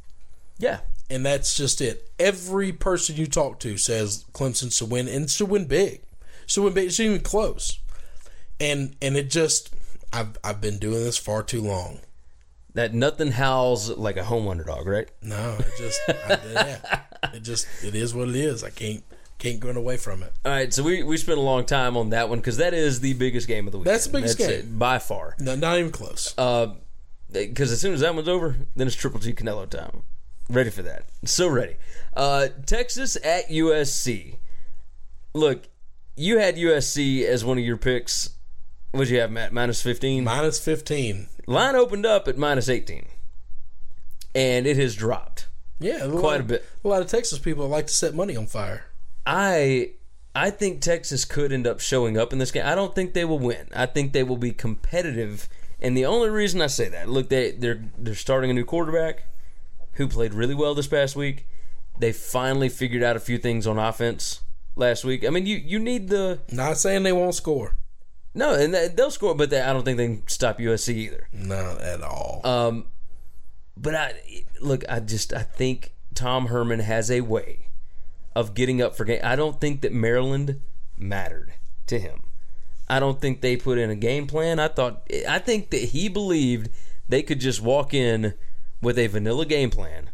yeah. 0.58 0.80
And 1.08 1.24
that's 1.24 1.56
just 1.56 1.80
it. 1.80 2.10
Every 2.18 2.72
person 2.72 3.14
you 3.14 3.26
talk 3.26 3.60
to 3.60 3.76
says 3.76 4.24
Clemson 4.32 4.76
should 4.76 4.90
win 4.90 5.06
and 5.06 5.30
should 5.30 5.48
win 5.48 5.66
big. 5.66 6.02
Win 6.56 6.72
big. 6.72 6.90
Should 6.90 7.06
even 7.06 7.20
close. 7.20 7.78
And 8.58 8.96
and 9.00 9.16
it 9.16 9.30
just 9.30 9.72
I've 10.12 10.36
I've 10.42 10.60
been 10.60 10.78
doing 10.78 11.04
this 11.04 11.16
far 11.16 11.44
too 11.44 11.60
long. 11.60 12.00
That 12.76 12.92
nothing 12.92 13.32
howls 13.32 13.88
like 13.88 14.18
a 14.18 14.24
home 14.24 14.46
underdog, 14.48 14.86
right? 14.86 15.08
No, 15.22 15.56
it 15.58 15.72
just 15.78 15.98
I, 16.08 16.38
yeah. 16.52 17.00
It 17.32 17.40
just 17.40 17.66
it 17.82 17.94
is 17.94 18.14
what 18.14 18.28
it 18.28 18.36
is. 18.36 18.62
I 18.62 18.68
can't 18.68 19.02
can't 19.38 19.64
run 19.64 19.78
away 19.78 19.96
from 19.96 20.22
it. 20.22 20.30
All 20.44 20.52
right, 20.52 20.72
so 20.72 20.82
we, 20.82 21.02
we 21.02 21.16
spent 21.16 21.38
a 21.38 21.42
long 21.42 21.64
time 21.64 21.96
on 21.96 22.10
that 22.10 22.28
one 22.28 22.38
because 22.38 22.58
that 22.58 22.74
is 22.74 23.00
the 23.00 23.14
biggest 23.14 23.48
game 23.48 23.66
of 23.66 23.72
the 23.72 23.78
week. 23.78 23.86
That's 23.86 24.06
the 24.06 24.12
biggest 24.12 24.36
game. 24.36 24.50
it, 24.50 24.78
by 24.78 24.98
far. 24.98 25.36
No, 25.38 25.56
not 25.56 25.78
even 25.78 25.90
close. 25.90 26.34
Because 27.32 27.72
as 27.72 27.80
soon 27.80 27.94
as 27.94 28.00
that 28.00 28.14
one's 28.14 28.28
over, 28.28 28.56
then 28.76 28.86
it's 28.86 28.94
Triple 28.96 29.20
G 29.20 29.32
Canelo 29.32 29.68
time. 29.68 30.02
Ready 30.50 30.68
for 30.68 30.82
that? 30.82 31.06
So 31.24 31.48
ready. 31.48 31.76
Uh, 32.14 32.48
Texas 32.66 33.16
at 33.24 33.48
USC. 33.48 34.36
Look, 35.32 35.64
you 36.14 36.38
had 36.38 36.56
USC 36.56 37.24
as 37.24 37.42
one 37.42 37.56
of 37.56 37.64
your 37.64 37.78
picks. 37.78 38.35
What'd 38.96 39.10
you 39.10 39.20
have, 39.20 39.30
Matt? 39.30 39.52
Minus 39.52 39.82
fifteen. 39.82 40.24
Minus 40.24 40.58
15. 40.58 41.28
Line 41.46 41.76
opened 41.76 42.06
up 42.06 42.26
at 42.26 42.38
minus 42.38 42.70
eighteen, 42.70 43.04
and 44.34 44.66
it 44.66 44.78
has 44.78 44.96
dropped. 44.96 45.48
Yeah, 45.78 46.04
a 46.04 46.10
Quite 46.10 46.22
lot, 46.22 46.40
a 46.40 46.44
bit. 46.44 46.64
A 46.82 46.88
lot 46.88 47.02
of 47.02 47.08
Texas 47.08 47.38
people 47.38 47.68
like 47.68 47.88
to 47.88 47.92
set 47.92 48.14
money 48.14 48.34
on 48.36 48.46
fire. 48.46 48.84
I 49.26 49.90
I 50.34 50.48
think 50.50 50.80
Texas 50.80 51.26
could 51.26 51.52
end 51.52 51.66
up 51.66 51.80
showing 51.80 52.16
up 52.16 52.32
in 52.32 52.38
this 52.38 52.50
game. 52.50 52.64
I 52.64 52.74
don't 52.74 52.94
think 52.94 53.12
they 53.12 53.26
will 53.26 53.38
win. 53.38 53.68
I 53.76 53.84
think 53.84 54.14
they 54.14 54.22
will 54.22 54.38
be 54.38 54.52
competitive. 54.52 55.48
And 55.78 55.94
the 55.94 56.06
only 56.06 56.30
reason 56.30 56.62
I 56.62 56.66
say 56.68 56.88
that, 56.88 57.08
look, 57.08 57.28
they 57.28 57.50
they're 57.50 57.82
they're 57.98 58.14
starting 58.14 58.50
a 58.50 58.54
new 58.54 58.64
quarterback 58.64 59.24
who 59.92 60.08
played 60.08 60.32
really 60.32 60.54
well 60.54 60.74
this 60.74 60.86
past 60.86 61.16
week. 61.16 61.46
They 61.98 62.12
finally 62.12 62.70
figured 62.70 63.02
out 63.02 63.16
a 63.16 63.20
few 63.20 63.36
things 63.36 63.66
on 63.66 63.78
offense 63.78 64.40
last 64.74 65.04
week. 65.04 65.22
I 65.24 65.28
mean, 65.28 65.44
you 65.44 65.56
you 65.58 65.78
need 65.78 66.08
the 66.08 66.40
Not 66.50 66.78
saying 66.78 67.02
they 67.02 67.12
won't 67.12 67.34
score. 67.34 67.76
No, 68.36 68.54
and 68.54 68.72
they- 68.72 68.88
they'll 68.88 69.10
score, 69.10 69.34
but 69.34 69.50
they, 69.50 69.60
I 69.60 69.72
don't 69.72 69.84
think 69.84 69.96
they 69.96 70.06
can 70.06 70.28
stop 70.28 70.58
USC 70.58 70.94
either. 70.94 71.28
Not 71.32 71.80
at 71.80 72.02
all. 72.02 72.40
Um, 72.44 72.86
but 73.76 73.94
I 73.94 74.14
look, 74.60 74.84
I 74.88 75.00
just 75.00 75.32
I 75.32 75.42
think 75.42 75.92
Tom 76.14 76.46
Herman 76.46 76.80
has 76.80 77.10
a 77.10 77.22
way 77.22 77.68
of 78.34 78.54
getting 78.54 78.80
up 78.80 78.94
for 78.96 79.04
game. 79.04 79.20
I 79.24 79.36
don't 79.36 79.60
think 79.60 79.80
that 79.80 79.92
Maryland 79.92 80.60
mattered 80.96 81.54
to 81.86 81.98
him. 81.98 82.22
I 82.88 83.00
don't 83.00 83.20
think 83.20 83.40
they 83.40 83.56
put 83.56 83.78
in 83.78 83.90
a 83.90 83.96
game 83.96 84.26
plan. 84.26 84.58
I 84.58 84.68
thought 84.68 85.10
I 85.28 85.38
think 85.38 85.70
that 85.70 85.80
he 85.82 86.08
believed 86.08 86.70
they 87.08 87.22
could 87.22 87.40
just 87.40 87.60
walk 87.60 87.92
in 87.92 88.34
with 88.80 88.98
a 88.98 89.06
vanilla 89.08 89.46
game 89.46 89.70
plan 89.70 90.10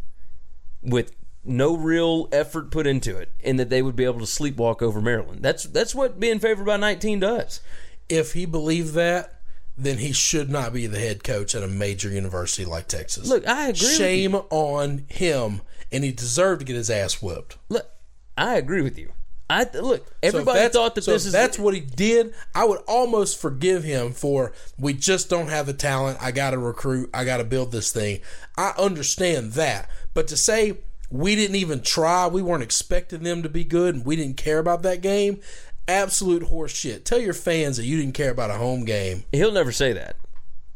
with 0.83 1.13
no 1.45 1.77
real 1.77 2.29
effort 2.33 2.71
put 2.71 2.87
into 2.87 3.17
it 3.19 3.31
and 3.43 3.59
that 3.59 3.69
they 3.69 3.83
would 3.83 3.97
be 3.97 4.05
able 4.05 4.21
to 4.21 4.25
sleepwalk 4.27 4.81
over 4.81 5.01
Maryland. 5.01 5.43
That's 5.43 5.65
that's 5.65 5.95
what 5.95 6.19
being 6.21 6.39
favored 6.39 6.67
by 6.67 6.77
19 6.77 7.21
does. 7.21 7.61
If 8.09 8.33
he 8.33 8.47
believed 8.47 8.95
that, 8.95 9.41
then 9.77 9.99
he 9.99 10.13
should 10.13 10.51
not 10.51 10.73
be 10.73 10.87
the 10.87 10.99
head 10.99 11.25
coach 11.25 11.55
at 11.55 11.63
a 11.63 11.69
major 11.69 12.09
university 12.11 12.65
like 12.65 12.89
Texas. 12.89 13.29
Look, 13.29 13.47
I 13.47 13.69
agree 13.69 13.87
with 13.89 13.97
Shame 13.97 14.35
on 14.35 15.05
him, 15.09 15.63
and 15.91 16.05
he 16.05 16.13
deserved 16.13 16.61
to 16.61 16.67
get 16.67 16.77
his 16.77 16.91
ass 16.91 17.23
whooped. 17.23 17.57
Look, 17.69 17.89
I 18.37 18.57
agree 18.57 18.83
with 18.83 18.99
you. 18.99 19.13
I 19.51 19.67
look, 19.75 20.07
everybody 20.23 20.59
that's- 20.61 20.73
thought 20.73 20.95
that 20.95 21.05
so 21.05 21.13
this 21.13 21.27
is 21.27 21.33
that's 21.33 21.59
what 21.59 21.75
he 21.75 21.81
did. 21.81 22.33
I 22.55 22.65
would 22.65 22.81
almost 22.87 23.39
forgive 23.39 23.85
him 23.85 24.13
for 24.13 24.53
we 24.79 24.95
just 24.95 25.29
don't 25.29 25.49
have 25.49 25.67
the 25.67 25.75
talent. 25.75 26.19
I 26.23 26.31
got 26.31 26.51
to 26.51 26.59
recruit. 26.59 27.11
I 27.13 27.25
got 27.25 27.37
to 27.39 27.45
build 27.45 27.71
this 27.71 27.93
thing. 27.93 28.21
I 28.57 28.73
understand 28.79 29.53
that, 29.53 29.91
but 30.15 30.27
to 30.29 30.39
say 30.39 30.79
we 31.11 31.35
didn't 31.35 31.57
even 31.57 31.83
try, 31.83 32.27
we 32.27 32.41
weren't 32.41 32.63
expecting 32.63 33.25
them 33.25 33.43
to 33.43 33.51
be 33.51 33.65
good, 33.65 33.95
and 33.95 34.07
we 34.07 34.17
didn't 34.17 34.39
care 34.39 34.59
about 34.59 34.83
that 34.85 35.03
game. 35.03 35.41
Absolute 35.89 36.45
horse 36.45 36.73
shit. 36.75 37.05
Tell 37.05 37.19
your 37.19 37.35
fans 37.35 37.77
that 37.77 37.85
you 37.85 37.97
didn't 37.99 38.15
care 38.15 38.31
about 38.31 38.51
a 38.51 38.55
home 38.55 38.85
game. 38.85 39.25
He'll 39.33 39.53
never 39.53 39.73
say 39.73 39.93
that. 39.93 40.17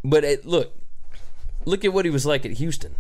But 0.05 0.25
it, 0.25 0.45
look, 0.45 0.75
look 1.65 1.85
at 1.85 1.93
what 1.93 2.05
he 2.05 2.11
was 2.11 2.27
like 2.27 2.45
at 2.45 2.53
Houston. 2.53 2.97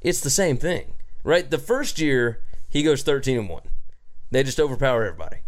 It's 0.00 0.20
the 0.20 0.30
same 0.30 0.56
thing. 0.56 0.94
right? 1.24 1.50
The 1.50 1.58
first 1.58 1.98
year 1.98 2.40
he 2.68 2.82
goes 2.82 3.02
13 3.02 3.38
and 3.38 3.48
1. 3.48 3.62
They 4.30 4.42
just 4.42 4.60
overpower 4.60 5.04
everybody. 5.04 5.38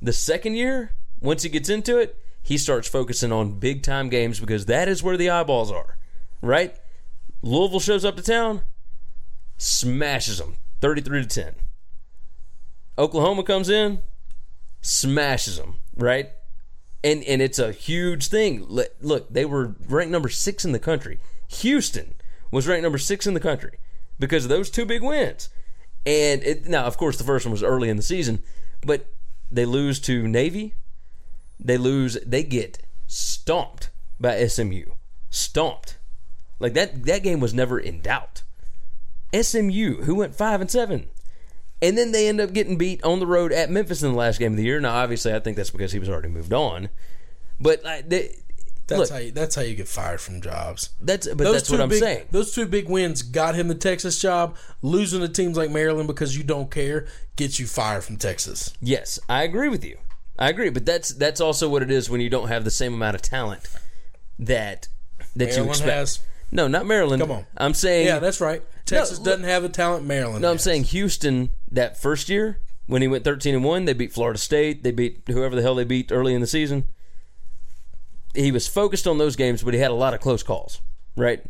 The 0.00 0.12
second 0.12 0.54
year, 0.54 0.90
once 1.20 1.42
he 1.42 1.48
gets 1.48 1.68
into 1.68 1.98
it, 1.98 2.18
he 2.42 2.58
starts 2.58 2.88
focusing 2.88 3.30
on 3.30 3.58
big 3.60 3.82
time 3.82 4.08
games 4.08 4.40
because 4.40 4.66
that 4.66 4.88
is 4.88 5.02
where 5.02 5.16
the 5.16 5.30
eyeballs 5.30 5.70
are, 5.70 5.96
right? 6.40 6.74
Louisville 7.40 7.80
shows 7.80 8.04
up 8.04 8.16
to 8.16 8.22
town, 8.22 8.62
smashes 9.58 10.38
them 10.38 10.56
33 10.80 11.22
to 11.22 11.28
10. 11.28 11.54
Oklahoma 12.98 13.44
comes 13.44 13.68
in, 13.68 14.00
smashes 14.82 15.56
them, 15.56 15.76
right? 15.96 16.30
And 17.02 17.24
and 17.24 17.40
it's 17.40 17.58
a 17.58 17.72
huge 17.72 18.28
thing. 18.28 18.66
Look, 18.68 19.32
they 19.32 19.44
were 19.44 19.74
ranked 19.88 20.12
number 20.12 20.28
6 20.28 20.64
in 20.64 20.72
the 20.72 20.78
country. 20.78 21.18
Houston 21.48 22.14
was 22.50 22.68
ranked 22.68 22.82
number 22.82 22.98
6 22.98 23.26
in 23.26 23.34
the 23.34 23.40
country 23.40 23.78
because 24.18 24.44
of 24.44 24.50
those 24.50 24.68
two 24.68 24.84
big 24.84 25.02
wins. 25.02 25.48
And 26.04 26.42
it, 26.42 26.66
now, 26.66 26.84
of 26.84 26.96
course, 26.96 27.16
the 27.16 27.24
first 27.24 27.46
one 27.46 27.52
was 27.52 27.62
early 27.62 27.88
in 27.88 27.96
the 27.96 28.02
season, 28.02 28.42
but 28.84 29.06
they 29.50 29.64
lose 29.64 30.00
to 30.00 30.26
Navy. 30.26 30.74
They 31.58 31.78
lose. 31.78 32.18
They 32.26 32.42
get 32.42 32.82
stomped 33.06 33.90
by 34.18 34.44
SMU. 34.46 34.86
Stomped. 35.30 35.98
Like 36.58 36.74
that. 36.74 37.04
That 37.04 37.22
game 37.22 37.40
was 37.40 37.54
never 37.54 37.78
in 37.78 38.00
doubt. 38.00 38.42
SMU, 39.34 40.02
who 40.02 40.16
went 40.16 40.34
five 40.34 40.60
and 40.60 40.70
seven, 40.70 41.08
and 41.82 41.98
then 41.98 42.12
they 42.12 42.28
end 42.28 42.40
up 42.40 42.52
getting 42.54 42.78
beat 42.78 43.02
on 43.04 43.18
the 43.18 43.26
road 43.26 43.52
at 43.52 43.70
Memphis 43.70 44.02
in 44.02 44.12
the 44.12 44.16
last 44.18 44.38
game 44.38 44.52
of 44.52 44.56
the 44.56 44.64
year. 44.64 44.80
Now, 44.80 44.94
obviously, 44.94 45.34
I 45.34 45.40
think 45.40 45.56
that's 45.58 45.70
because 45.70 45.92
he 45.92 45.98
was 45.98 46.08
already 46.08 46.28
moved 46.28 46.52
on. 46.54 46.88
But 47.60 47.84
like, 47.84 48.08
they, 48.08 48.36
That's 48.86 48.98
look, 49.00 49.10
how 49.10 49.18
you, 49.18 49.30
that's 49.32 49.54
how 49.54 49.62
you 49.62 49.74
get 49.74 49.86
fired 49.88 50.20
from 50.20 50.40
jobs. 50.40 50.90
that's 51.00 51.26
but 51.28 51.52
that's 51.52 51.70
what 51.70 51.80
I'm 51.80 51.88
big, 51.88 52.00
saying. 52.00 52.26
Those 52.30 52.52
two 52.54 52.66
big 52.66 52.88
wins 52.88 53.22
got 53.22 53.54
him 53.54 53.68
the 53.68 53.74
Texas 53.74 54.18
job. 54.20 54.56
Losing 54.82 55.20
to 55.20 55.28
teams 55.28 55.56
like 55.56 55.70
Maryland 55.70 56.06
because 56.08 56.36
you 56.36 56.42
don't 56.42 56.70
care 56.70 57.06
gets 57.36 57.58
you 57.60 57.66
fired 57.66 58.04
from 58.04 58.16
Texas. 58.16 58.72
Yes, 58.80 59.18
I 59.28 59.42
agree 59.44 59.68
with 59.68 59.84
you. 59.84 59.98
I 60.38 60.48
agree, 60.48 60.70
but 60.70 60.84
that's 60.86 61.10
that's 61.10 61.40
also 61.40 61.68
what 61.68 61.82
it 61.82 61.90
is 61.90 62.10
when 62.10 62.20
you 62.20 62.28
don't 62.30 62.48
have 62.48 62.64
the 62.64 62.70
same 62.70 62.94
amount 62.94 63.14
of 63.14 63.22
talent 63.22 63.68
that 64.38 64.88
that 65.36 65.44
you 65.50 65.64
Maryland 65.64 65.70
expect. 65.70 65.90
has. 65.92 66.20
No, 66.50 66.68
not 66.68 66.84
Maryland. 66.84 67.22
Come 67.22 67.30
on. 67.30 67.46
I'm 67.56 67.74
saying 67.74 68.06
Yeah, 68.06 68.18
that's 68.18 68.40
right. 68.40 68.62
Texas 68.84 69.18
look- 69.18 69.26
doesn't 69.26 69.44
have 69.44 69.62
the 69.62 69.68
talent 69.68 70.04
Maryland. 70.04 70.42
No, 70.42 70.50
I'm 70.50 70.58
saying 70.58 70.84
Houston 70.84 71.50
that 71.72 71.96
first 71.96 72.28
year 72.28 72.58
when 72.86 73.02
he 73.02 73.08
went 73.08 73.24
13 73.24 73.54
and 73.54 73.64
1, 73.64 73.84
they 73.84 73.92
beat 73.92 74.12
Florida 74.12 74.38
State, 74.38 74.82
they 74.82 74.90
beat 74.90 75.22
whoever 75.26 75.56
the 75.56 75.62
hell 75.62 75.74
they 75.74 75.84
beat 75.84 76.12
early 76.12 76.34
in 76.34 76.40
the 76.40 76.46
season. 76.46 76.84
He 78.34 78.52
was 78.52 78.68
focused 78.68 79.06
on 79.06 79.18
those 79.18 79.36
games, 79.36 79.62
but 79.62 79.74
he 79.74 79.80
had 79.80 79.90
a 79.90 79.94
lot 79.94 80.14
of 80.14 80.20
close 80.20 80.42
calls, 80.42 80.80
right? 81.16 81.42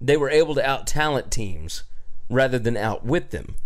They 0.00 0.16
were 0.16 0.30
able 0.30 0.54
to 0.54 0.66
out 0.66 0.86
talent 0.86 1.30
teams 1.30 1.84
rather 2.28 2.58
than 2.58 2.76
outwit 2.76 3.30
them. 3.30 3.56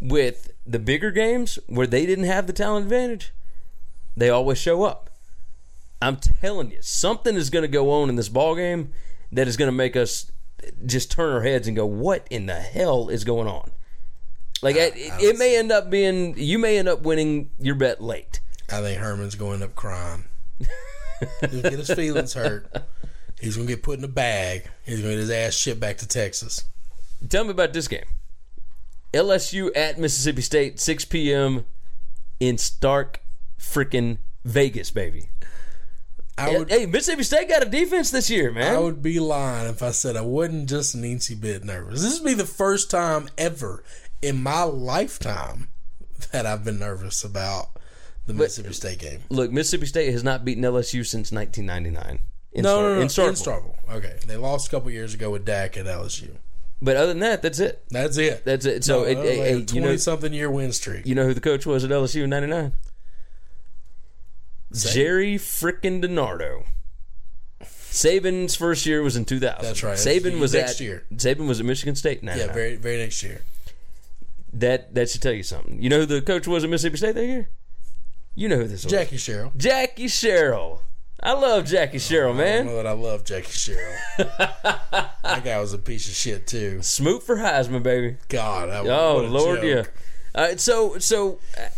With 0.00 0.52
the 0.66 0.78
bigger 0.78 1.10
games 1.10 1.58
where 1.66 1.86
they 1.86 2.06
didn't 2.06 2.24
have 2.24 2.46
the 2.46 2.52
talent 2.52 2.84
advantage, 2.84 3.32
they 4.16 4.30
always 4.30 4.58
show 4.58 4.84
up. 4.84 5.10
I'm 6.00 6.16
telling 6.16 6.70
you, 6.70 6.78
something 6.80 7.34
is 7.34 7.50
going 7.50 7.62
to 7.62 7.68
go 7.68 7.90
on 7.90 8.08
in 8.08 8.16
this 8.16 8.28
ball 8.28 8.54
game 8.54 8.92
that 9.32 9.48
is 9.48 9.56
going 9.56 9.68
to 9.68 9.72
make 9.72 9.96
us 9.96 10.30
just 10.86 11.10
turn 11.10 11.32
our 11.32 11.42
heads 11.42 11.66
and 11.66 11.76
go, 11.76 11.86
"What 11.86 12.26
in 12.30 12.46
the 12.46 12.60
hell 12.60 13.08
is 13.08 13.24
going 13.24 13.48
on?" 13.48 13.72
Like 14.62 14.76
it, 14.76 14.92
it 14.96 15.38
may 15.38 15.56
end 15.56 15.70
up 15.70 15.90
being 15.90 16.34
you 16.36 16.58
may 16.58 16.78
end 16.78 16.88
up 16.88 17.02
winning 17.02 17.50
your 17.58 17.74
bet 17.74 18.00
late. 18.00 18.40
I 18.70 18.80
think 18.80 19.00
Herman's 19.00 19.34
going 19.34 19.62
up 19.62 19.74
crying. 19.74 20.24
He'll 21.50 21.62
get 21.62 21.72
his 21.72 21.90
feelings 21.90 22.34
hurt. 22.34 22.70
He's 23.40 23.56
gonna 23.56 23.68
get 23.68 23.82
put 23.82 23.98
in 23.98 24.04
a 24.04 24.08
bag. 24.08 24.68
He's 24.84 25.00
gonna 25.00 25.12
get 25.14 25.20
his 25.20 25.30
ass 25.30 25.54
shipped 25.54 25.80
back 25.80 25.98
to 25.98 26.08
Texas. 26.08 26.64
Tell 27.28 27.44
me 27.44 27.50
about 27.50 27.72
this 27.72 27.88
game. 27.88 28.04
LSU 29.12 29.70
at 29.74 29.98
Mississippi 29.98 30.42
State, 30.42 30.78
6 30.80 31.06
p.m. 31.06 31.64
in 32.40 32.58
Stark 32.58 33.22
freaking 33.58 34.18
Vegas, 34.44 34.90
baby. 34.90 35.30
I 36.36 36.56
would 36.56 36.70
hey, 36.70 36.86
Mississippi 36.86 37.24
State 37.24 37.48
got 37.48 37.66
a 37.66 37.68
defense 37.68 38.10
this 38.10 38.30
year, 38.30 38.52
man. 38.52 38.76
I 38.76 38.78
would 38.78 39.02
be 39.02 39.18
lying 39.18 39.68
if 39.68 39.82
I 39.82 39.90
said 39.90 40.16
I 40.16 40.20
wasn't 40.20 40.68
just 40.68 40.94
an 40.94 41.02
eensy 41.02 41.40
bit 41.40 41.64
nervous. 41.64 42.02
This 42.02 42.20
would 42.20 42.26
be 42.26 42.34
the 42.34 42.44
first 42.44 42.90
time 42.90 43.28
ever 43.36 43.82
in 44.22 44.42
my 44.42 44.62
lifetime 44.64 45.68
that 46.32 46.46
I've 46.46 46.64
been 46.64 46.78
nervous 46.78 47.24
about 47.24 47.68
the 48.26 48.34
Mississippi 48.34 48.74
State 48.74 48.98
game. 48.98 49.20
Look, 49.30 49.50
Mississippi 49.50 49.86
State 49.86 50.12
has 50.12 50.22
not 50.24 50.44
beaten 50.44 50.62
LSU 50.64 51.06
since 51.06 51.32
1999. 51.32 52.18
In 52.52 52.62
No, 52.62 52.68
Star- 52.70 52.82
no, 52.82 52.88
no, 52.88 52.96
in 52.96 53.02
in 53.02 53.08
Starkville. 53.08 53.74
Starkville. 53.86 53.96
Okay, 53.96 54.16
they 54.26 54.36
lost 54.36 54.68
a 54.68 54.70
couple 54.70 54.90
years 54.90 55.14
ago 55.14 55.30
with 55.30 55.44
Dak 55.44 55.76
at 55.76 55.86
LSU. 55.86 56.30
But 56.80 56.96
other 56.96 57.08
than 57.08 57.20
that, 57.20 57.42
that's 57.42 57.58
it. 57.58 57.82
That's 57.90 58.16
it. 58.18 58.44
That's 58.44 58.64
it. 58.64 58.84
So, 58.84 59.02
it, 59.04 59.14
No, 59.14 59.20
like 59.20 59.28
a 59.30 59.50
you 59.50 59.80
know, 59.80 59.86
twenty-something 59.88 60.32
year 60.32 60.50
win 60.50 60.72
streak. 60.72 61.06
you 61.06 61.14
know 61.14 61.24
who 61.24 61.34
the 61.34 61.40
coach 61.40 61.66
was 61.66 61.84
at 61.84 61.90
LSU 61.90 62.22
in 62.24 62.30
'99? 62.30 62.72
Jerry 64.72 65.36
frickin' 65.36 66.02
DiNardo. 66.02 66.64
Saban's 67.62 68.54
first 68.54 68.84
year 68.86 69.02
was 69.02 69.16
in 69.16 69.24
2000. 69.24 69.62
That's 69.64 69.82
right. 69.82 69.96
Saban 69.96 70.38
was 70.38 70.52
Next 70.52 70.72
at 70.74 70.80
year. 70.80 71.04
Saban 71.14 71.48
was 71.48 71.58
at 71.58 71.66
Michigan 71.66 71.96
State. 71.96 72.20
in 72.20 72.28
yeah, 72.28 72.52
very, 72.52 72.76
very 72.76 72.98
next 72.98 73.22
year. 73.22 73.40
That 74.52 74.94
that 74.94 75.10
should 75.10 75.22
tell 75.22 75.32
you 75.32 75.42
something. 75.42 75.82
You 75.82 75.88
know 75.88 76.00
who 76.00 76.06
the 76.06 76.22
coach 76.22 76.46
was 76.46 76.64
at 76.64 76.70
Mississippi 76.70 76.96
State 76.96 77.14
that 77.14 77.26
year? 77.26 77.48
You 78.34 78.48
know 78.48 78.56
who 78.56 78.68
this 78.68 78.84
was? 78.84 78.92
Jackie 78.92 79.16
Sherrill. 79.16 79.52
Jackie 79.56 80.08
Sherrill. 80.08 80.82
I 81.20 81.32
love 81.32 81.64
Jackie 81.64 81.98
Sherrill, 81.98 82.32
I 82.34 82.36
man. 82.36 82.68
I 82.86 82.92
love 82.92 83.24
Jackie 83.24 83.50
Sherrill. 83.50 83.98
that 84.18 85.42
guy 85.44 85.58
was 85.58 85.72
a 85.72 85.78
piece 85.78 86.08
of 86.08 86.14
shit 86.14 86.46
too. 86.46 86.80
Smoot 86.82 87.24
for 87.24 87.36
Heisman, 87.36 87.82
baby. 87.82 88.18
God, 88.28 88.70
that 88.70 88.84
was, 88.84 88.90
Oh 88.90 89.26
Lord, 89.26 89.62
yeah. 89.64 89.74
joke. 89.74 89.92
All 90.34 90.44
right, 90.44 90.60
so 90.60 90.98
so 90.98 91.40
uh, 91.58 91.68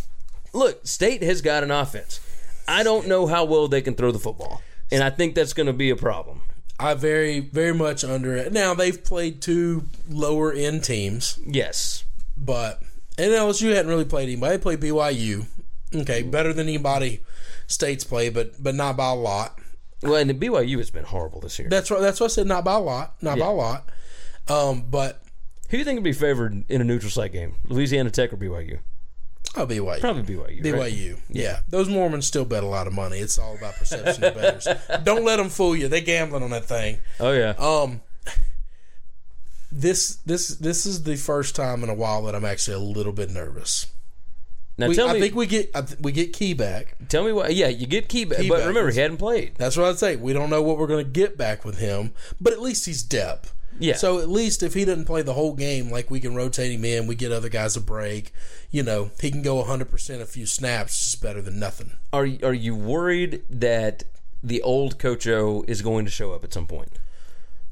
look, 0.52 0.86
State 0.86 1.22
has 1.22 1.40
got 1.40 1.62
an 1.62 1.70
offense. 1.70 2.20
I 2.68 2.82
don't 2.82 3.08
know 3.08 3.26
how 3.26 3.44
well 3.44 3.66
they 3.66 3.80
can 3.80 3.94
throw 3.94 4.12
the 4.12 4.18
football, 4.18 4.60
and 4.92 5.02
I 5.02 5.08
think 5.08 5.34
that's 5.34 5.54
going 5.54 5.66
to 5.66 5.72
be 5.72 5.88
a 5.88 5.96
problem. 5.96 6.42
I 6.78 6.94
very, 6.94 7.40
very 7.40 7.74
much 7.74 8.04
under 8.04 8.34
it. 8.36 8.52
Now 8.52 8.74
they've 8.74 9.02
played 9.02 9.42
two 9.42 9.84
lower 10.08 10.52
end 10.52 10.84
teams, 10.84 11.38
Yes, 11.46 12.04
but 12.40 12.82
and 13.18 13.30
LSU 13.32 13.72
hadn't 13.74 13.90
really 13.90 14.04
played 14.04 14.28
anybody. 14.28 14.56
They 14.56 14.62
played 14.62 14.80
BYU. 14.80 15.46
Okay, 15.94 16.22
better 16.22 16.52
than 16.52 16.68
anybody 16.68 17.20
State's 17.66 18.04
play, 18.04 18.30
but 18.30 18.62
but 18.62 18.74
not 18.74 18.96
by 18.96 19.10
a 19.10 19.14
lot. 19.14 19.58
well, 20.02 20.16
and 20.16 20.30
the 20.30 20.34
BYU 20.34 20.78
has 20.78 20.90
been 20.90 21.04
horrible 21.04 21.40
this 21.40 21.58
year. 21.58 21.68
That's 21.68 21.90
right. 21.90 22.00
That's 22.00 22.20
what 22.20 22.26
I 22.26 22.34
said. 22.34 22.46
Not 22.46 22.64
by 22.64 22.74
a 22.74 22.78
lot. 22.80 23.14
Not 23.20 23.38
by 23.38 23.46
a 23.46 23.50
lot. 23.50 23.88
Um, 24.48 24.84
but 24.90 25.22
Who 25.68 25.72
do 25.72 25.78
you 25.78 25.84
think 25.84 25.98
would 25.98 26.04
be 26.04 26.12
favored 26.12 26.64
in 26.68 26.80
a 26.80 26.84
neutral 26.84 27.10
site 27.10 27.32
game? 27.32 27.54
Louisiana 27.68 28.10
Tech 28.10 28.32
or 28.32 28.36
BYU? 28.36 28.80
oh, 29.56 29.66
BYU. 29.66 30.00
Probably 30.00 30.22
BYU. 30.22 30.72
right? 30.72 30.92
BYU. 30.92 31.18
Yeah. 31.28 31.60
Those 31.68 31.88
Mormons 31.88 32.26
still 32.26 32.44
bet 32.44 32.62
a 32.62 32.66
lot 32.66 32.86
of 32.86 32.92
money. 32.92 33.18
It's 33.18 33.38
all 33.38 33.56
about 33.56 33.74
perception 33.74 34.24
of 34.24 34.34
betters. 34.34 34.66
Don't 35.04 35.24
let 35.24 35.36
them 35.36 35.48
fool 35.48 35.76
you. 35.76 35.88
They 35.88 36.00
gambling 36.00 36.42
on 36.42 36.50
that 36.50 36.64
thing. 36.64 36.98
Oh 37.18 37.32
yeah. 37.32 37.54
Um, 37.58 38.00
this 39.72 40.16
this 40.26 40.48
this 40.48 40.86
is 40.86 41.04
the 41.04 41.16
first 41.16 41.54
time 41.56 41.82
in 41.82 41.88
a 41.88 41.94
while 41.94 42.22
that 42.24 42.34
I'm 42.34 42.44
actually 42.44 42.74
a 42.76 42.80
little 42.80 43.12
bit 43.12 43.30
nervous. 43.30 43.86
Now 44.78 44.88
We, 44.88 44.94
tell 44.94 45.10
I 45.10 45.14
me, 45.14 45.20
think 45.20 45.34
we 45.34 45.46
get 45.46 45.72
th- 45.74 46.00
we 46.00 46.10
get 46.12 46.32
Key 46.32 46.54
back. 46.54 46.96
tell 47.08 47.24
me 47.24 47.32
what. 47.32 47.54
Yeah, 47.54 47.68
you 47.68 47.86
get 47.86 48.08
key 48.08 48.24
back, 48.24 48.38
Key 48.40 48.48
but 48.48 48.58
back. 48.58 48.66
remember 48.68 48.90
he 48.90 48.98
hadn't 49.00 49.18
played. 49.18 49.52
That's 49.56 49.76
what 49.76 49.86
I'd 49.86 49.98
say. 49.98 50.16
We 50.16 50.32
don't 50.32 50.48
know 50.50 50.62
what 50.62 50.78
we're 50.78 50.86
going 50.86 51.04
to 51.04 51.10
get 51.10 51.36
back 51.36 51.64
with 51.64 51.78
him, 51.78 52.12
but 52.40 52.52
at 52.52 52.60
least 52.60 52.86
he's 52.86 53.02
depth. 53.02 53.52
Yeah. 53.78 53.96
So 53.96 54.18
at 54.20 54.28
least 54.28 54.62
if 54.62 54.74
he 54.74 54.84
doesn't 54.84 55.04
play 55.06 55.22
the 55.22 55.34
whole 55.34 55.54
game, 55.54 55.90
like 55.90 56.10
we 56.10 56.20
can 56.20 56.34
rotate 56.34 56.70
him 56.72 56.84
in, 56.84 57.06
we 57.06 57.14
get 57.14 57.32
other 57.32 57.48
guys 57.48 57.76
a 57.76 57.80
break. 57.80 58.32
You 58.70 58.82
know, 58.82 59.10
he 59.20 59.30
can 59.30 59.42
go 59.42 59.62
100% 59.62 60.20
a 60.20 60.26
few 60.26 60.44
snaps, 60.46 61.02
just 61.02 61.22
better 61.22 61.40
than 61.42 61.58
nothing. 61.58 61.92
Are 62.12 62.28
are 62.42 62.54
you 62.54 62.74
worried 62.74 63.42
that 63.50 64.04
the 64.42 64.62
old 64.62 64.98
Coach 64.98 65.26
O 65.26 65.64
is 65.68 65.82
going 65.82 66.04
to 66.06 66.10
show 66.10 66.32
up 66.32 66.42
at 66.44 66.52
some 66.54 66.66
point? 66.66 66.92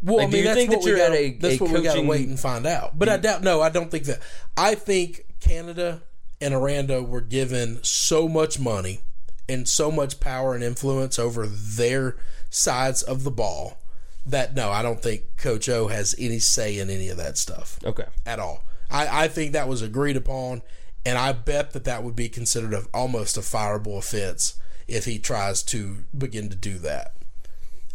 Well, 0.02 0.19
Like, 0.19 0.28
I 0.28 0.31
mean, 0.31 0.45
that's 0.45 0.57
think 0.57 0.71
what 0.71 0.85
that 0.85 0.95
we 0.95 1.00
at 1.00 1.12
a- 1.12 1.38
that's 1.38 1.61
a 1.61 1.64
what 1.64 1.73
we 1.73 1.83
got 1.83 1.95
to 1.95 2.02
wait 2.02 2.28
and 2.28 2.38
find 2.38 2.67
out. 2.67 2.99
But 2.99 3.09
I 3.09 3.17
doubt. 3.17 3.43
No, 3.43 3.61
I 3.61 3.69
don't 3.69 3.90
think 3.90 4.05
that. 4.05 4.21
I 4.57 4.75
think 4.75 5.25
Canada 5.40 6.02
and 6.40 6.55
Aranda 6.55 7.02
were 7.02 7.21
given 7.21 7.81
so 7.83 8.28
much 8.28 8.61
money 8.61 9.00
and 9.49 9.69
so 9.69 9.90
much 9.90 10.21
power 10.21 10.55
and 10.55 10.62
influence 10.62 11.19
over 11.19 11.47
their 11.47 12.17
sides 12.50 13.02
of 13.02 13.25
the 13.25 13.31
ball 13.31 13.78
that 14.25 14.55
no, 14.55 14.71
I 14.71 14.83
don't 14.83 15.00
think 15.02 15.23
Coach 15.37 15.69
O 15.69 15.88
has 15.88 16.14
any 16.19 16.38
say 16.38 16.78
in 16.78 16.90
any 16.90 17.09
of 17.09 17.17
that 17.17 17.38
stuff 17.38 17.78
Okay. 17.85 18.05
at 18.26 18.38
all. 18.38 18.62
I, 18.90 19.25
I 19.25 19.28
think 19.28 19.52
that 19.52 19.69
was 19.69 19.83
agreed 19.83 20.17
upon, 20.17 20.62
and 21.05 21.17
I 21.19 21.33
bet 21.33 21.73
that 21.73 21.85
that 21.85 22.02
would 22.05 22.14
be 22.14 22.28
considered 22.28 22.73
a, 22.75 22.83
almost 22.95 23.37
a 23.37 23.40
fireable 23.40 23.99
offense 23.99 24.59
if 24.87 25.07
he 25.07 25.19
tries 25.19 25.62
to 25.64 26.05
begin 26.17 26.49
to 26.50 26.57
do 26.57 26.78
that. 26.78 27.14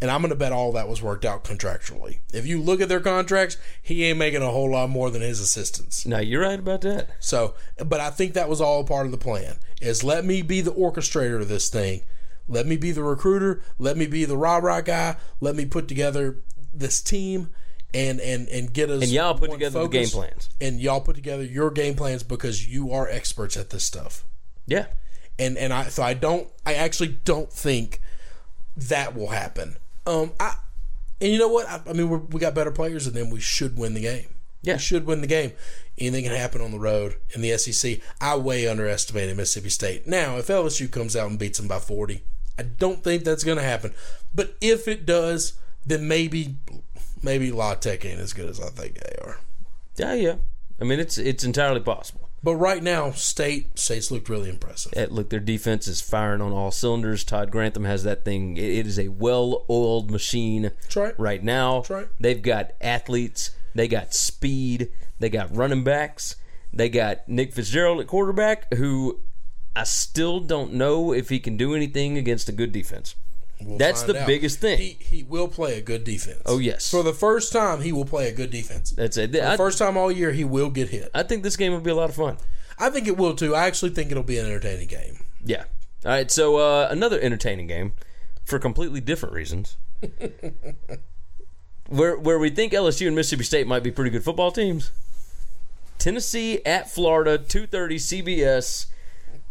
And 0.04 0.12
I'm 0.12 0.20
going 0.20 0.32
to 0.32 0.36
bet 0.36 0.52
all 0.52 0.74
that 0.74 0.90
was 0.90 1.02
worked 1.02 1.24
out 1.24 1.46
contractually. 1.46 2.18
If 2.34 2.46
you 2.46 2.62
look 2.62 2.82
at 2.82 2.90
their 2.90 3.00
contracts, 3.00 3.56
he 3.82 4.04
ain't 4.04 4.20
making 4.20 4.42
a 4.42 4.52
whole 4.52 4.70
lot 4.72 4.90
more 4.90 5.10
than 5.10 5.22
his 5.22 5.40
assistants. 5.40 6.06
Now 6.06 6.20
you're 6.20 6.42
right 6.42 6.60
about 6.60 6.82
that. 6.82 7.08
So, 7.22 7.54
but 7.78 8.02
I 8.02 8.10
think 8.10 8.34
that 8.34 8.50
was 8.50 8.60
all 8.60 8.84
part 8.84 9.06
of 9.06 9.14
the 9.14 9.18
plan. 9.18 9.56
Is 9.82 10.04
let 10.04 10.26
me 10.26 10.42
be 10.42 10.60
the 10.60 10.74
orchestrator 10.74 11.40
of 11.40 11.48
this 11.48 11.70
thing. 11.70 12.02
Let 12.50 12.68
me 12.68 12.76
be 12.76 12.92
the 12.92 13.02
recruiter. 13.02 13.62
Let 13.80 13.96
me 13.96 14.06
be 14.06 14.26
the 14.26 14.36
rah 14.36 14.58
rah 14.58 14.82
guy. 14.82 15.16
Let 15.40 15.56
me 15.56 15.66
put 15.66 15.88
together 15.88 16.36
this 16.74 17.02
team, 17.02 17.48
and 17.94 18.20
and 18.20 18.50
and 18.50 18.74
get 18.74 18.90
us 18.90 19.04
And 19.04 19.12
y'all 19.12 19.36
put 19.36 19.52
together 19.52 19.84
the 19.84 19.88
game 19.88 20.10
plans. 20.10 20.50
and 20.60 20.82
y'all 20.82 21.00
put 21.00 21.16
together 21.16 21.44
your 21.46 21.72
game 21.72 21.96
plans 21.96 22.24
because 22.24 22.68
you 22.68 22.92
are 22.92 23.08
experts 23.08 23.56
at 23.56 23.70
this 23.70 23.86
stuff 23.86 24.26
Yeah. 24.66 24.88
and 25.40 25.58
and 25.58 25.72
I 25.72 25.86
so 25.86 26.04
I 26.04 26.14
don't 26.14 26.50
I 26.66 26.74
actually 26.74 27.20
don't 27.24 27.54
think 27.54 28.02
that 28.76 29.16
will 29.16 29.30
happen. 29.30 29.78
Um, 30.06 30.32
I 30.40 30.56
and 31.22 31.32
you 31.32 31.40
know 31.40 31.48
what 31.48 31.68
I, 31.68 31.82
I 31.88 31.94
mean 31.94 32.28
we 32.30 32.40
got 32.40 32.56
better 32.56 32.72
players 32.72 33.08
and 33.08 33.16
then 33.16 33.30
we 33.30 33.40
should 33.40 33.78
win 33.78 33.94
the 33.94 34.02
game. 34.02 34.36
Yeah. 34.62 34.76
we 34.76 34.80
should 34.80 35.06
win 35.06 35.22
the 35.22 35.28
game. 35.28 35.54
Anything 35.98 36.24
can 36.24 36.36
happen 36.36 36.62
on 36.62 36.72
the 36.72 36.80
road 36.80 37.16
in 37.36 37.42
the 37.42 37.58
SEC. 37.58 38.00
I 38.20 38.36
way 38.36 38.68
underestimated 38.68 39.38
Mississippi 39.38 39.70
State. 39.70 40.08
Now 40.08 40.38
if 40.38 40.48
LSU 40.48 40.90
comes 40.90 41.16
out 41.16 41.30
and 41.30 41.40
beats 41.40 41.60
them 41.60 41.68
by 41.68 41.80
forty, 41.80 42.24
I 42.58 42.64
don't 42.64 43.04
think 43.04 43.24
that's 43.24 43.44
going 43.44 43.58
to 43.58 43.64
happen. 43.64 43.94
But 44.34 44.56
if 44.62 44.88
it 44.88 45.06
does, 45.06 45.54
then 45.86 46.08
maybe 46.08 46.56
maybe 47.22 47.52
La 47.52 47.76
Tech 47.76 48.06
ain't 48.06 48.20
as 48.20 48.34
good 48.34 48.50
as 48.50 48.60
I 48.60 48.70
think 48.70 49.00
they 49.00 49.16
are. 49.24 49.40
Yeah, 49.98 50.14
yeah. 50.14 50.36
I 50.82 50.84
mean, 50.84 51.00
it's 51.00 51.18
it's 51.18 51.44
entirely 51.44 51.80
possible. 51.80 52.23
But 52.44 52.56
right 52.58 52.84
now, 52.84 53.12
State 53.12 53.80
State's 53.80 54.12
looked 54.12 54.28
really 54.28 54.50
impressive. 54.50 54.94
Eh, 54.98 55.08
Look, 55.10 55.30
their 55.30 55.40
defense 55.40 55.88
is 55.88 56.02
firing 56.02 56.42
on 56.42 56.52
all 56.52 56.72
cylinders. 56.72 57.24
Todd 57.24 57.52
Grantham 57.52 57.86
has 57.86 58.04
that 58.04 58.26
thing. 58.26 58.58
It, 58.58 58.66
it 58.66 58.88
is 58.88 59.00
a 59.00 59.08
well-oiled 59.08 60.12
machine 60.12 60.72
right. 60.96 61.18
right 61.18 61.42
now. 61.42 61.84
Right. 61.90 62.08
They've 62.20 62.42
got 62.42 62.74
athletes. 62.82 63.52
They 63.74 63.88
got 63.88 64.14
speed. 64.14 64.92
They 65.20 65.30
got 65.30 65.56
running 65.56 65.86
backs. 65.86 66.36
They 66.74 66.90
got 66.90 67.28
Nick 67.30 67.54
Fitzgerald 67.54 68.02
at 68.02 68.08
quarterback, 68.08 68.74
who 68.74 69.22
I 69.76 69.86
still 69.86 70.40
don't 70.40 70.74
know 70.74 71.14
if 71.14 71.30
he 71.30 71.40
can 71.40 71.56
do 71.56 71.74
anything 71.74 72.18
against 72.18 72.50
a 72.50 72.52
good 72.52 72.72
defense. 72.72 73.16
We'll 73.66 73.78
That's 73.78 74.04
the 74.04 74.20
out. 74.20 74.28
biggest 74.28 74.60
thing. 74.60 74.78
He, 74.78 74.98
he 75.00 75.24
will 75.24 75.48
play 75.48 75.78
a 75.78 75.82
good 75.82 76.04
defense. 76.04 76.42
Oh, 76.46 76.58
yes. 76.58 76.90
For 76.90 77.04
the 77.04 77.14
first 77.14 77.54
time, 77.54 77.82
he 77.82 77.92
will 77.92 78.06
play 78.06 78.28
a 78.28 78.34
good 78.34 78.52
defense. 78.52 78.92
That's 78.92 79.18
it. 79.18 79.32
The 79.32 79.56
first 79.58 79.78
time 79.78 79.98
all 79.98 80.12
year, 80.12 80.32
he 80.32 80.44
will 80.44 80.70
get 80.70 80.90
hit. 80.90 81.10
I 81.14 81.24
think 81.24 81.44
this 81.44 81.56
game 81.56 81.72
will 81.72 81.80
be 81.80 81.92
a 81.92 81.96
lot 81.96 82.10
of 82.10 82.16
fun. 82.16 82.38
I 82.78 82.90
think 82.90 83.08
it 83.08 83.18
will 83.18 83.36
too. 83.36 83.56
I 83.56 83.66
actually 83.66 83.92
think 83.92 84.12
it'll 84.12 84.24
be 84.24 84.38
an 84.38 84.46
entertaining 84.46 84.88
game. 84.88 85.20
Yeah. 85.44 85.64
All 86.06 86.12
right. 86.12 86.30
So 86.30 86.58
uh, 86.58 86.88
another 86.90 87.20
entertaining 87.20 87.68
game 87.68 87.94
for 88.44 88.60
completely 88.60 89.00
different 89.00 89.36
reasons. 89.36 89.78
where 91.88 92.18
where 92.18 92.40
we 92.40 92.50
think 92.50 92.74
LSU 92.74 93.08
and 93.08 93.16
Mississippi 93.16 93.44
State 93.44 93.68
might 93.68 93.84
be 93.84 93.92
pretty 93.92 94.10
good 94.12 94.24
football 94.24 94.52
teams. 94.52 94.92
Tennessee 95.98 96.64
at 96.66 96.90
Florida, 96.90 97.38
two 97.38 97.68
thirty 97.68 97.98
CBS. 97.98 98.88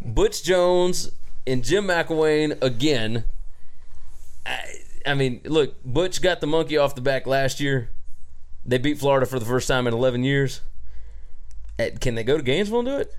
Butch 0.04 0.42
Jones 0.42 1.12
and 1.46 1.62
Jim 1.62 1.86
McElwain 1.86 2.60
again. 2.62 3.24
I, 4.46 4.60
I 5.06 5.14
mean, 5.14 5.40
look, 5.44 5.82
Butch 5.84 6.20
got 6.22 6.40
the 6.40 6.46
monkey 6.46 6.76
off 6.76 6.94
the 6.94 7.00
back 7.00 7.26
last 7.26 7.60
year. 7.60 7.90
They 8.64 8.78
beat 8.78 8.98
Florida 8.98 9.26
for 9.26 9.38
the 9.38 9.44
first 9.46 9.66
time 9.68 9.86
in 9.86 9.94
eleven 9.94 10.22
years. 10.24 10.60
Uh, 11.78 11.86
Can 12.00 12.14
they 12.14 12.22
go 12.24 12.36
to 12.36 12.42
Gainesville 12.42 12.80
and 12.80 12.88
do 12.88 12.96
it? 12.98 13.14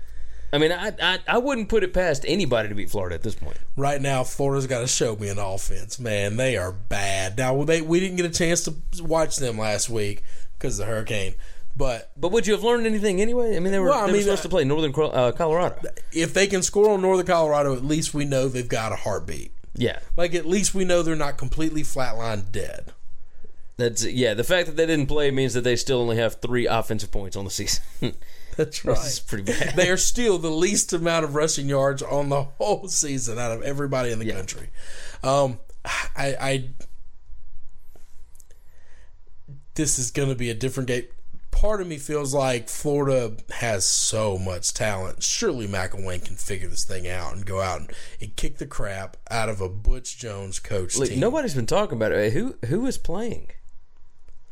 I 0.52 0.58
mean, 0.58 0.70
I, 0.70 0.92
I 1.02 1.18
I 1.26 1.38
wouldn't 1.38 1.68
put 1.68 1.82
it 1.82 1.92
past 1.92 2.24
anybody 2.28 2.68
to 2.68 2.74
beat 2.74 2.88
Florida 2.90 3.14
at 3.16 3.22
this 3.22 3.34
point. 3.34 3.56
Right 3.76 4.00
now, 4.00 4.22
Florida's 4.22 4.66
got 4.68 4.80
to 4.80 4.86
show 4.86 5.16
me 5.16 5.28
an 5.28 5.38
offense. 5.38 5.98
Man, 5.98 6.36
they 6.36 6.56
are 6.56 6.70
bad. 6.72 7.36
Now, 7.36 7.64
they 7.64 7.82
we 7.82 7.98
didn't 8.00 8.16
get 8.16 8.26
a 8.26 8.30
chance 8.30 8.62
to 8.64 8.74
watch 9.02 9.36
them 9.36 9.58
last 9.58 9.90
week 9.90 10.22
because 10.56 10.78
of 10.78 10.86
the 10.86 10.92
hurricane. 10.92 11.34
But 11.76 12.12
But 12.16 12.30
would 12.30 12.46
you 12.46 12.52
have 12.54 12.62
learned 12.62 12.86
anything 12.86 13.20
anyway? 13.20 13.56
I 13.56 13.58
mean, 13.58 13.72
they 13.72 13.80
were, 13.80 13.88
Well, 13.88 13.98
I 13.98 14.06
they 14.06 14.12
were 14.12 14.18
mean, 14.18 14.22
supposed 14.22 14.42
to 14.44 14.48
play 14.48 14.62
Northern 14.64 14.94
uh, 14.94 15.32
Colorado. 15.32 15.76
if 16.12 16.32
they 16.32 16.46
can 16.46 16.62
score 16.62 16.90
on 16.90 17.02
Northern 17.02 17.26
Colorado, 17.26 17.74
at 17.74 17.84
least 17.84 18.14
we 18.14 18.24
know 18.24 18.46
they've 18.48 18.68
got 18.68 18.92
a 18.92 18.96
heartbeat. 18.96 19.50
Yeah, 19.76 19.98
Like 20.16 20.34
at 20.34 20.46
least 20.46 20.74
we 20.74 20.84
know 20.84 21.02
they're 21.02 21.16
not 21.16 21.36
completely 21.36 21.82
flatline 21.82 22.50
dead. 22.52 22.92
that's 23.76 24.04
yeah. 24.04 24.34
The 24.34 24.44
fact 24.44 24.66
that 24.68 24.76
they 24.76 24.86
didn't 24.86 25.06
play 25.08 25.30
means 25.32 25.54
that 25.54 25.62
they 25.62 25.74
still 25.76 26.00
only 26.00 26.16
have 26.16 26.40
three 26.40 26.66
offensive 26.66 27.10
points 27.10 27.36
on 27.36 27.44
the 27.44 27.50
season. 27.50 27.82
That's 28.56 28.82
This 28.82 29.14
is 29.14 29.18
pretty 29.20 29.42
bad. 29.44 29.74
they 29.74 29.90
are 29.90 29.96
still 29.96 30.38
the 30.38 30.48
least 30.50 30.92
amount 30.92 31.24
of 31.24 31.34
rushing 31.34 31.68
yards 31.68 32.02
on 32.02 32.28
the 32.28 32.44
whole 32.44 32.86
season 32.86 33.36
out 33.36 33.50
of 33.50 33.62
everybody 33.62 34.12
in 34.12 34.20
the 34.20 34.30
country. 34.30 34.68
Um, 35.24 35.58
I, 35.84 36.36
I 36.40 36.68
this 39.74 39.98
is 39.98 40.10
going 40.12 40.28
to 40.28 40.36
be 40.36 40.50
a 40.50 40.54
different 40.54 40.86
game. 40.86 41.06
Part 41.54 41.80
of 41.80 41.86
me 41.86 41.98
feels 41.98 42.34
like 42.34 42.68
Florida 42.68 43.36
has 43.52 43.84
so 43.86 44.36
much 44.36 44.74
talent. 44.74 45.22
Surely 45.22 45.68
McElwain 45.68 46.22
can 46.24 46.34
figure 46.34 46.68
this 46.68 46.84
thing 46.84 47.08
out 47.08 47.34
and 47.34 47.46
go 47.46 47.60
out 47.60 47.80
and, 47.80 47.92
and 48.20 48.34
kick 48.34 48.58
the 48.58 48.66
crap 48.66 49.16
out 49.30 49.48
of 49.48 49.60
a 49.60 49.68
Butch 49.68 50.18
Jones 50.18 50.58
coach 50.58 50.98
Look, 50.98 51.08
team. 51.10 51.20
nobody's 51.20 51.54
been 51.54 51.64
talking 51.66 51.96
about 51.96 52.12
it. 52.12 52.32
Who 52.32 52.56
who 52.66 52.84
is 52.86 52.98
playing? 52.98 53.48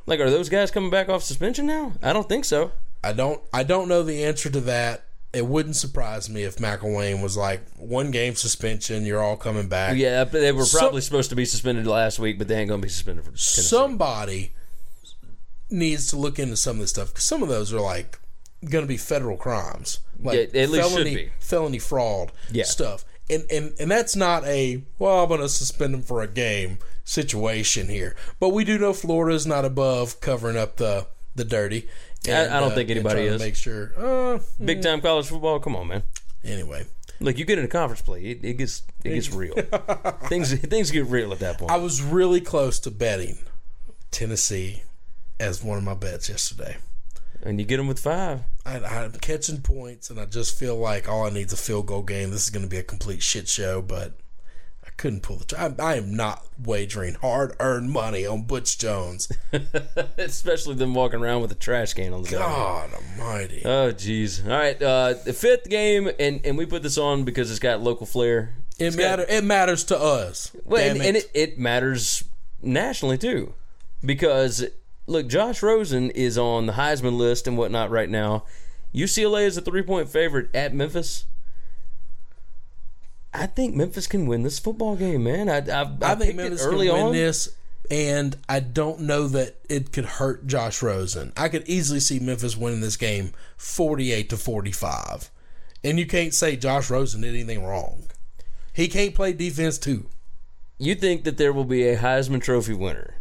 Like, 0.07 0.21
are 0.21 0.31
those 0.31 0.49
guys 0.49 0.71
coming 0.71 0.91
back 0.91 1.09
off 1.09 1.23
suspension 1.23 1.67
now? 1.67 1.93
I 2.03 2.13
don't 2.13 2.29
think 2.29 2.45
so. 2.45 2.73
I 3.05 3.13
don't 3.13 3.43
I 3.53 3.65
don't 3.65 3.89
know 3.89 4.03
the 4.03 4.25
answer 4.25 4.49
to 4.51 4.61
that. 4.61 5.05
It 5.33 5.47
wouldn't 5.47 5.77
surprise 5.77 6.31
me 6.31 6.45
if 6.45 6.57
McElwain 6.57 7.23
was 7.23 7.37
like 7.37 7.63
one 7.77 8.11
game 8.11 8.37
suspension. 8.37 9.05
You're 9.05 9.23
all 9.23 9.37
coming 9.37 9.67
back. 9.67 9.97
Yeah, 9.97 10.25
they 10.25 10.53
were 10.53 10.67
probably 10.71 11.01
supposed 11.01 11.31
to 11.31 11.37
be 11.37 11.47
suspended 11.47 11.87
last 11.87 12.19
week, 12.19 12.39
but 12.39 12.49
they 12.49 12.59
ain't 12.61 12.69
going 12.69 12.81
to 12.81 12.87
be 12.87 12.91
suspended 12.91 13.25
for 13.25 13.31
Tennessee. 13.31 13.63
somebody 13.63 14.53
needs 15.73 16.07
to 16.09 16.17
look 16.17 16.39
into 16.39 16.57
some 16.57 16.77
of 16.77 16.81
this 16.81 16.91
stuff 16.91 17.09
because 17.09 17.25
some 17.25 17.43
of 17.43 17.49
those 17.49 17.73
are 17.73 17.81
like 17.81 18.19
going 18.71 18.85
to 18.85 18.89
be 18.89 18.97
federal 18.97 19.37
crimes, 19.37 19.99
like 20.21 20.37
Yeah, 20.55 20.61
at 20.63 20.71
least 20.71 20.85
should 20.91 20.93
felony, 20.93 21.15
be. 21.17 21.31
felony 21.41 21.79
fraud 21.79 22.31
Yeah. 22.53 22.65
stuff. 22.65 23.05
And, 23.31 23.45
and 23.51 23.73
and 23.81 23.91
that's 23.91 24.15
not 24.15 24.45
a 24.45 24.83
well, 24.99 25.23
I'm 25.23 25.29
going 25.29 25.41
to 25.41 25.49
suspend 25.49 25.95
them 25.95 26.03
for 26.03 26.23
a 26.23 26.27
game 26.27 26.79
situation 27.05 27.89
here. 27.89 28.15
But 28.41 28.51
we 28.51 28.65
do 28.65 28.79
know 28.79 28.93
Florida 28.93 29.35
is 29.35 29.47
not 29.47 29.65
above 29.65 30.21
covering 30.21 30.57
up 30.57 30.77
the 30.77 31.07
the 31.35 31.45
dirty. 31.45 31.89
I- 32.29 32.57
I 32.57 32.61
don't 32.61 32.73
think 32.75 32.89
and 32.91 32.99
anybody 32.99 33.23
is. 33.23 33.41
Make 33.41 33.57
sure. 33.57 33.93
Uh, 33.97 34.39
Big 34.65 34.83
time 34.83 35.01
college 35.01 35.27
football. 35.27 35.59
Come 35.61 35.75
on, 35.77 35.89
man. 35.89 36.03
anyway, 36.45 36.87
Look, 37.21 37.39
you 37.39 37.45
get 37.45 37.59
in 37.59 37.65
a 37.65 37.69
conference 37.69 38.03
play, 38.03 38.23
it, 38.25 38.45
it 38.45 38.55
gets 38.59 38.83
it 39.05 39.11
gets 39.15 39.33
real. 39.33 39.55
things 40.25 40.53
things 40.55 40.91
get 40.91 41.07
real 41.07 41.33
at 41.33 41.39
that 41.39 41.59
point. 41.59 41.71
I 41.71 41.77
was 41.77 42.03
really 42.03 42.41
close 42.41 42.79
to 42.81 42.91
betting 42.91 43.39
Tennessee 44.11 44.83
as 45.43 45.63
one 45.63 45.77
of 45.79 45.85
my 45.85 45.95
bets 45.95 46.29
yesterday. 46.29 46.77
and 47.43 47.59
you 47.59 47.67
get 47.67 47.77
them 47.79 47.89
with 47.89 47.99
five. 47.99 48.41
I, 48.65 48.77
I'm 48.79 49.13
catching 49.13 49.61
points, 49.61 50.09
and 50.11 50.21
I 50.21 50.25
just 50.27 50.57
feel 50.59 50.77
like 50.77 51.09
all 51.09 51.27
I 51.27 51.31
need 51.31 51.49
is 51.49 51.53
a 51.53 51.57
field 51.57 51.87
goal 51.87 52.03
game. 52.03 52.31
This 52.31 52.45
is 52.45 52.51
going 52.51 52.63
to 52.65 52.69
be 52.71 52.77
a 52.79 52.83
complete 52.85 53.23
shit 53.23 53.49
show, 53.49 53.83
but 53.83 54.13
I 54.87 54.91
couldn't 54.97 55.23
pull 55.23 55.37
the. 55.37 55.45
Tr- 55.45 55.57
I, 55.57 55.75
I 55.81 55.95
am 55.97 56.15
not 56.15 56.47
wagering 56.63 57.15
hard 57.15 57.57
earned 57.59 57.91
money 57.91 58.25
on 58.25 58.43
Butch 58.45 58.79
Jones. 58.79 59.31
Especially 60.19 60.75
them 60.77 60.95
walking 60.95 61.21
around 61.21 61.43
with 61.43 61.51
a 61.51 61.57
trash 61.57 61.95
can 61.95 62.13
on 62.13 62.23
the. 62.23 62.31
God 62.31 62.91
Almighty! 62.95 63.63
Oh, 63.65 63.93
jeez. 63.93 64.45
All 64.45 64.51
right, 64.57 64.81
uh, 64.81 65.15
the 65.25 65.33
fifth 65.33 65.69
game, 65.69 66.09
and, 66.21 66.41
and 66.45 66.57
we 66.57 66.67
put 66.67 66.83
this 66.85 66.99
on 66.99 67.25
because 67.25 67.51
it's 67.51 67.59
got 67.61 67.81
local 67.81 68.07
flair. 68.07 68.55
it 68.79 68.87
It's 68.87 68.97
got- 68.97 69.19
matter. 69.19 69.27
It 69.29 69.43
matters 69.45 69.83
to 69.85 69.99
us. 69.99 70.55
Well, 70.65 70.81
and, 70.89 71.03
and 71.03 71.17
it, 71.17 71.31
it 71.35 71.59
matters 71.59 72.23
nationally 72.63 73.19
too, 73.19 73.55
because 74.05 74.65
look, 75.07 75.29
Josh 75.29 75.63
Rosen 75.63 76.11
is 76.11 76.39
on 76.39 76.67
the 76.67 76.73
Heisman 76.75 77.17
list 77.17 77.47
and 77.47 77.57
whatnot 77.57 77.91
right 77.91 78.09
now. 78.11 78.45
UCLA 78.95 79.47
is 79.47 79.57
a 79.57 79.61
three 79.61 79.83
point 79.83 80.09
favorite 80.09 80.55
at 80.55 80.75
Memphis. 80.75 81.25
I 83.35 83.47
think 83.47 83.75
Memphis 83.75 84.07
can 84.07 84.27
win 84.27 84.43
this 84.43 84.59
football 84.59 84.97
game, 84.97 85.25
man. 85.25 85.49
I 85.49 85.59
I, 85.59 85.83
I, 85.83 86.13
I 86.13 86.15
think 86.17 86.37
Memphis 86.37 86.65
early 86.65 86.89
can 86.89 86.97
win 86.97 87.07
on. 87.07 87.13
this, 87.13 87.57
and 87.91 88.37
I 88.49 88.61
don't 88.61 89.01
know 89.01 89.27
that 89.29 89.57
it 89.71 89.93
could 89.93 90.05
hurt 90.05 90.47
Josh 90.47 90.83
Rosen. 90.83 91.33
I 91.37 91.49
could 91.49 91.67
easily 91.67 92.01
see 92.01 92.19
Memphis 92.21 92.57
winning 92.57 92.81
this 92.81 92.99
game, 92.99 93.33
forty-eight 93.57 94.29
to 94.31 94.37
forty-five, 94.37 95.31
and 95.83 95.99
you 95.99 96.07
can't 96.07 96.35
say 96.35 96.57
Josh 96.57 96.91
Rosen 96.91 97.23
did 97.23 97.35
anything 97.35 97.65
wrong. 97.65 98.05
He 98.75 98.89
can't 98.89 99.15
play 99.15 99.33
defense 99.33 99.79
too. 99.79 100.07
You 100.79 100.95
think 100.95 101.25
that 101.25 101.39
there 101.39 101.53
will 101.53 101.65
be 101.65 101.89
a 101.89 101.97
Heisman 101.97 102.43
Trophy 102.43 102.75
winner? 102.75 103.15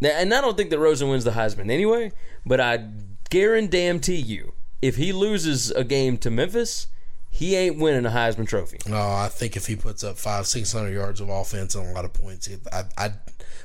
And 0.00 0.32
I 0.32 0.40
don't 0.40 0.56
think 0.56 0.70
that 0.70 0.78
Rosen 0.78 1.08
wins 1.08 1.24
the 1.24 1.32
Heisman 1.32 1.70
anyway. 1.70 2.12
But 2.44 2.60
I 2.60 2.88
guarantee 3.30 4.16
you, 4.16 4.54
if 4.82 4.96
he 4.96 5.12
loses 5.12 5.70
a 5.70 5.84
game 5.84 6.18
to 6.18 6.30
Memphis, 6.30 6.88
he 7.30 7.54
ain't 7.54 7.78
winning 7.78 8.06
a 8.06 8.10
Heisman 8.10 8.46
Trophy. 8.46 8.78
No, 8.86 8.96
I 8.96 9.28
think 9.28 9.56
if 9.56 9.66
he 9.66 9.76
puts 9.76 10.02
up 10.04 10.16
five, 10.16 10.46
six 10.46 10.72
hundred 10.72 10.94
yards 10.94 11.20
of 11.20 11.28
offense 11.28 11.74
and 11.74 11.88
a 11.88 11.92
lot 11.92 12.04
of 12.04 12.12
points, 12.12 12.48
I, 12.72 12.84
I, 12.96 13.10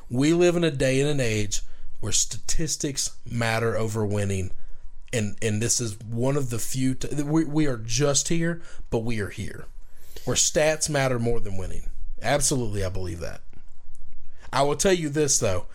we 0.10 0.34
live 0.34 0.56
in 0.56 0.63
a 0.63 0.72
day 0.72 1.00
and 1.00 1.10
an 1.10 1.20
age 1.20 1.62
where 2.00 2.12
statistics 2.12 3.15
matter 3.30 3.78
over 3.78 4.06
winning, 4.06 4.52
and 5.13 5.38
and 5.41 5.62
this 5.62 5.80
is 5.80 6.00
one 6.00 6.36
of 6.36 6.50
the 6.50 6.60
few. 6.60 6.96
T- 6.96 7.22
we 7.24 7.46
we 7.46 7.65
are 7.65 7.78
just 7.78 8.28
here, 8.28 8.62
but 8.89 9.00
we 9.00 9.20
are 9.20 9.30
here, 9.30 9.65
where 10.26 10.36
stats 10.36 10.89
matter 10.89 11.20
more 11.20 11.39
than 11.39 11.58
winning. 11.58 11.89
Absolutely, 12.22 12.84
I 12.84 12.89
believe 12.89 13.20
that. 13.20 13.41
I 14.52 14.63
will 14.63 14.76
tell 14.76 14.94
you 14.94 15.08
this 15.08 15.39
though: 15.39 15.67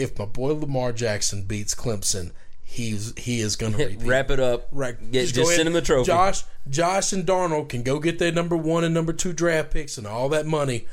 if 0.00 0.18
my 0.18 0.24
boy 0.24 0.54
Lamar 0.54 0.92
Jackson 0.92 1.42
beats 1.44 1.74
Clemson, 1.74 2.32
he's 2.64 3.12
he 3.16 3.40
is 3.40 3.56
going 3.56 3.72
to. 3.74 3.96
Wrap 4.00 4.30
it 4.30 4.40
up. 4.40 4.68
Right. 4.72 4.96
Get, 5.12 5.22
Just 5.22 5.34
just 5.34 5.54
send 5.56 5.68
him 5.68 5.74
the 5.74 5.82
trophy. 5.82 6.06
Josh, 6.06 6.44
Josh 6.68 7.12
and 7.12 7.26
Darnold 7.26 7.68
can 7.68 7.82
go 7.82 7.98
get 7.98 8.18
their 8.18 8.32
number 8.32 8.56
one 8.56 8.84
and 8.84 8.94
number 8.94 9.12
two 9.12 9.32
draft 9.32 9.70
picks 9.70 9.98
and 9.98 10.06
all 10.06 10.28
that 10.30 10.46
money. 10.46 10.86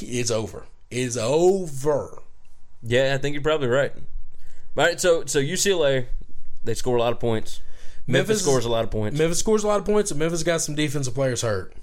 It's 0.00 0.30
over. 0.30 0.66
It's 0.90 1.16
over. 1.16 2.22
Yeah, 2.82 3.12
I 3.14 3.18
think 3.18 3.34
you're 3.34 3.42
probably 3.42 3.68
right. 3.68 3.92
All 4.76 4.84
right, 4.86 5.00
so 5.00 5.24
so 5.26 5.40
UCLA, 5.40 6.06
they 6.64 6.74
score 6.74 6.96
a 6.96 7.00
lot 7.00 7.12
of 7.12 7.20
points. 7.20 7.60
Memphis, 8.06 8.28
Memphis- 8.28 8.42
scores 8.42 8.64
a 8.64 8.68
lot 8.70 8.84
of 8.84 8.90
points, 8.90 9.18
Memphis 9.18 9.38
scores 9.38 9.62
a 9.62 9.66
lot 9.68 9.78
of 9.78 9.84
points, 9.84 10.10
and 10.10 10.18
Memphis 10.18 10.42
got 10.42 10.60
some 10.62 10.74
defensive 10.74 11.14
players 11.14 11.42
hurt. 11.42 11.74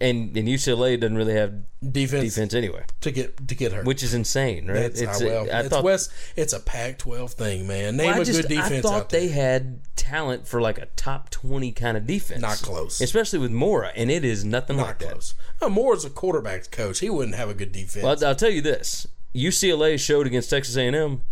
And 0.00 0.36
and 0.36 0.46
UCLA 0.48 0.98
doesn't 1.00 1.16
really 1.16 1.34
have 1.34 1.54
Defense, 1.92 2.34
defense 2.34 2.52
anyway, 2.54 2.84
to 3.00 3.10
get 3.10 3.48
to 3.48 3.54
get 3.54 3.72
hurt. 3.72 3.84
which 3.86 4.02
is 4.02 4.12
insane, 4.14 4.66
right? 4.66 4.74
That's 4.74 5.00
it's 5.00 5.20
how 5.20 5.26
well. 5.26 5.50
I 5.52 5.60
it's 5.60 5.68
thought 5.68 5.84
West. 5.84 6.10
It's 6.34 6.52
a 6.52 6.58
Pac-12 6.60 7.30
thing, 7.32 7.66
man. 7.66 7.96
Name 7.96 8.06
Well, 8.12 8.22
a 8.22 8.24
just- 8.24 8.42
good 8.42 8.48
defense 8.48 8.72
I 8.84 8.88
thought 8.88 9.10
they 9.10 9.28
had 9.28 9.80
talent 9.94 10.48
for 10.48 10.60
like 10.60 10.78
a 10.78 10.86
top 10.96 11.30
twenty 11.30 11.72
kind 11.72 11.96
of 11.96 12.06
defense. 12.06 12.40
Not 12.40 12.56
close. 12.62 13.00
especially 13.00 13.38
with 13.38 13.50
Mora, 13.52 13.92
and 13.94 14.10
it 14.10 14.24
is 14.24 14.44
nothing 14.44 14.76
Not 14.78 14.86
like 14.86 14.98
that. 14.98 15.10
close. 15.12 15.34
No, 15.62 15.68
Moore's 15.70 16.04
a 16.04 16.10
quarterback 16.10 16.70
coach. 16.70 16.98
He 17.00 17.08
wouldn't 17.10 17.36
have 17.36 17.48
a 17.50 17.54
good 17.54 17.72
defense. 17.72 18.02
Well, 18.04 18.24
I'll 18.24 18.34
tell 18.34 18.50
you 18.50 18.62
this: 18.62 19.06
UCLA 19.34 19.98
showed 19.98 20.26
against 20.26 20.50
Texas 20.50 20.76
A&M 20.76 21.22